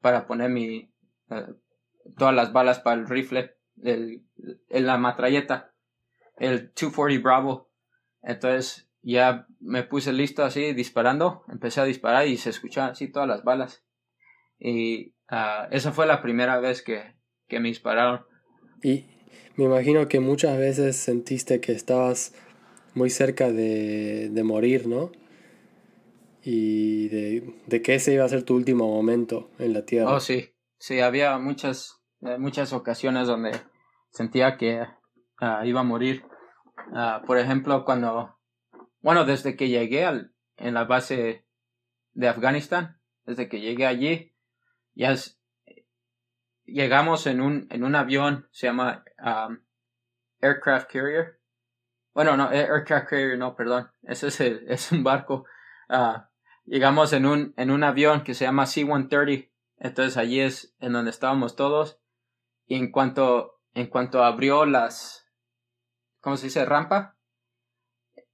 para 0.00 0.26
poner 0.26 0.50
mi, 0.50 0.92
eh, 1.30 1.46
todas 2.16 2.34
las 2.34 2.52
balas 2.52 2.80
para 2.80 3.00
el 3.00 3.08
rifle, 3.08 3.55
el, 3.82 4.22
la 4.68 4.98
matralleta, 4.98 5.74
el 6.36 6.68
240 6.68 7.22
Bravo. 7.22 7.70
Entonces 8.22 8.88
ya 9.02 9.46
me 9.60 9.82
puse 9.84 10.12
listo 10.12 10.44
así 10.44 10.72
disparando, 10.72 11.44
empecé 11.48 11.80
a 11.80 11.84
disparar 11.84 12.26
y 12.26 12.36
se 12.36 12.50
escuchaban 12.50 12.90
así 12.90 13.08
todas 13.08 13.28
las 13.28 13.44
balas. 13.44 13.84
Y 14.58 15.14
uh, 15.30 15.68
esa 15.70 15.92
fue 15.92 16.06
la 16.06 16.22
primera 16.22 16.58
vez 16.58 16.82
que, 16.82 17.14
que 17.46 17.60
me 17.60 17.68
dispararon. 17.68 18.24
Y 18.82 19.04
me 19.56 19.64
imagino 19.64 20.08
que 20.08 20.20
muchas 20.20 20.58
veces 20.58 20.96
sentiste 20.96 21.60
que 21.60 21.72
estabas 21.72 22.34
muy 22.94 23.10
cerca 23.10 23.52
de, 23.52 24.30
de 24.30 24.42
morir, 24.42 24.86
¿no? 24.86 25.12
Y 26.42 27.08
de, 27.08 27.54
de, 27.66 27.82
que 27.82 27.96
ese 27.96 28.12
iba 28.12 28.24
a 28.24 28.28
ser 28.28 28.42
tu 28.42 28.54
último 28.54 28.86
momento 28.86 29.50
en 29.58 29.72
la 29.72 29.84
tierra. 29.84 30.14
Oh, 30.14 30.20
sí. 30.20 30.52
Sí, 30.78 31.00
había 31.00 31.38
muchas, 31.38 32.00
muchas 32.38 32.72
ocasiones 32.72 33.26
donde 33.26 33.60
sentía 34.10 34.56
que 34.56 34.86
ah, 35.40 35.64
iba 35.64 35.80
a 35.80 35.84
morir. 35.84 36.24
Ah, 36.94 37.22
por 37.26 37.38
ejemplo, 37.38 37.84
cuando, 37.84 38.38
bueno, 39.00 39.24
desde 39.24 39.56
que 39.56 39.68
llegué 39.68 40.04
al, 40.04 40.32
en 40.56 40.74
la 40.74 40.84
base 40.84 41.46
de 42.12 42.28
Afganistán, 42.28 43.00
desde 43.24 43.48
que 43.48 43.60
llegué 43.60 43.86
allí, 43.86 44.34
ya 44.94 45.14
llegamos 46.64 47.26
en 47.26 47.40
un, 47.40 47.66
en 47.70 47.84
un 47.84 47.94
avión, 47.94 48.48
se 48.50 48.66
llama 48.66 49.04
um, 49.18 49.58
Aircraft 50.40 50.90
Carrier, 50.90 51.36
bueno, 52.16 52.34
no, 52.34 52.48
aircraft 52.48 53.10
carrier, 53.10 53.36
no, 53.36 53.54
perdón. 53.54 53.90
Ese 54.02 54.28
es, 54.28 54.40
es 54.40 54.90
un 54.90 55.04
barco. 55.04 55.44
Ah, 55.90 56.30
llegamos 56.64 57.12
en 57.12 57.26
un, 57.26 57.52
en 57.58 57.70
un 57.70 57.84
avión 57.84 58.24
que 58.24 58.32
se 58.32 58.46
llama 58.46 58.64
C-130. 58.64 59.50
Entonces 59.76 60.16
allí 60.16 60.40
es 60.40 60.74
en 60.80 60.94
donde 60.94 61.10
estábamos 61.10 61.56
todos. 61.56 62.00
Y 62.66 62.76
en 62.76 62.90
cuanto, 62.90 63.60
en 63.74 63.86
cuanto 63.86 64.24
abrió 64.24 64.66
las, 64.66 65.30
¿cómo 66.20 66.36
se 66.36 66.46
dice? 66.46 66.64
Rampa. 66.64 67.16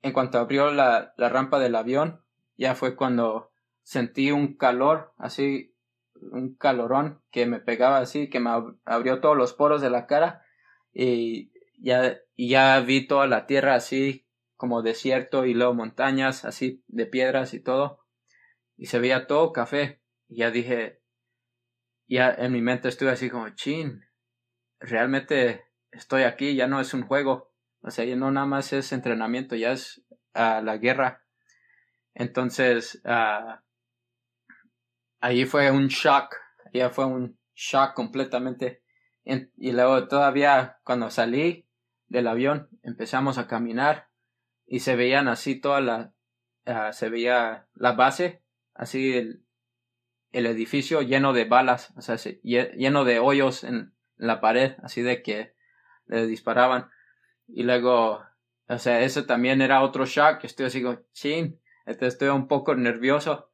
En 0.00 0.12
cuanto 0.12 0.38
abrió 0.38 0.72
la, 0.72 1.14
la 1.16 1.28
rampa 1.28 1.58
del 1.58 1.76
avión, 1.76 2.24
ya 2.56 2.74
fue 2.74 2.96
cuando 2.96 3.52
sentí 3.82 4.32
un 4.32 4.56
calor, 4.56 5.12
así, 5.18 5.76
un 6.14 6.54
calorón 6.54 7.22
que 7.30 7.46
me 7.46 7.60
pegaba 7.60 7.98
así, 7.98 8.30
que 8.30 8.40
me 8.40 8.50
abrió 8.84 9.20
todos 9.20 9.36
los 9.36 9.52
poros 9.52 9.80
de 9.80 9.90
la 9.90 10.06
cara. 10.06 10.42
Y 10.92 11.52
ya, 11.78 12.18
ya 12.36 12.80
vi 12.80 13.06
toda 13.06 13.26
la 13.26 13.46
tierra 13.46 13.74
así 13.74 14.26
como 14.56 14.82
desierto 14.82 15.44
y 15.44 15.54
luego 15.54 15.74
montañas 15.74 16.44
así 16.44 16.84
de 16.86 17.06
piedras 17.06 17.54
y 17.54 17.60
todo. 17.60 18.00
Y 18.76 18.86
se 18.86 18.98
veía 18.98 19.26
todo 19.26 19.52
café. 19.52 20.00
Y 20.28 20.38
ya 20.38 20.50
dije, 20.50 21.02
ya 22.06 22.30
en 22.30 22.52
mi 22.52 22.62
mente 22.62 22.88
estuve 22.88 23.10
así 23.10 23.28
como, 23.28 23.48
chin, 23.50 24.02
realmente 24.82 25.64
estoy 25.90 26.22
aquí, 26.22 26.54
ya 26.54 26.66
no 26.66 26.80
es 26.80 26.94
un 26.94 27.02
juego. 27.02 27.50
O 27.80 27.90
sea, 27.90 28.04
ya 28.04 28.16
no 28.16 28.30
nada 28.30 28.46
más 28.46 28.72
es 28.72 28.92
entrenamiento, 28.92 29.56
ya 29.56 29.72
es 29.72 30.02
uh, 30.34 30.62
la 30.62 30.76
guerra. 30.78 31.24
Entonces, 32.14 33.02
uh, 33.04 33.58
ahí 35.20 35.44
fue 35.46 35.70
un 35.70 35.88
shock, 35.88 36.36
ya 36.72 36.90
fue 36.90 37.06
un 37.06 37.38
shock 37.54 37.94
completamente. 37.94 38.82
y 39.24 39.72
luego 39.72 40.08
todavía 40.08 40.78
cuando 40.84 41.10
salí, 41.10 41.66
del 42.08 42.26
avión, 42.26 42.68
empezamos 42.82 43.38
a 43.38 43.46
caminar 43.46 44.08
y 44.66 44.80
se 44.80 44.96
veían 44.96 45.28
así 45.28 45.58
toda 45.58 45.80
la, 45.80 46.12
uh, 46.66 46.92
se 46.92 47.08
veía 47.08 47.66
la 47.74 47.92
base, 47.92 48.42
así 48.74 49.14
el, 49.14 49.44
el, 50.32 50.44
edificio 50.44 51.00
lleno 51.00 51.32
de 51.32 51.46
balas, 51.46 51.90
o 51.96 52.02
sea, 52.02 52.16
lleno 52.42 53.04
de 53.04 53.18
hoyos 53.18 53.64
en 53.64 53.94
la 54.22 54.40
pared, 54.40 54.76
así 54.82 55.02
de 55.02 55.22
que 55.22 55.54
le 56.06 56.26
disparaban. 56.26 56.90
Y 57.48 57.64
luego, 57.64 58.22
o 58.68 58.78
sea, 58.78 59.00
eso 59.00 59.26
también 59.26 59.60
era 59.60 59.82
otro 59.82 60.06
shock, 60.06 60.44
estoy 60.44 60.66
así 60.66 60.82
como, 60.82 61.00
chin, 61.12 61.60
este, 61.86 62.06
estoy 62.06 62.28
un 62.28 62.46
poco 62.46 62.74
nervioso. 62.74 63.50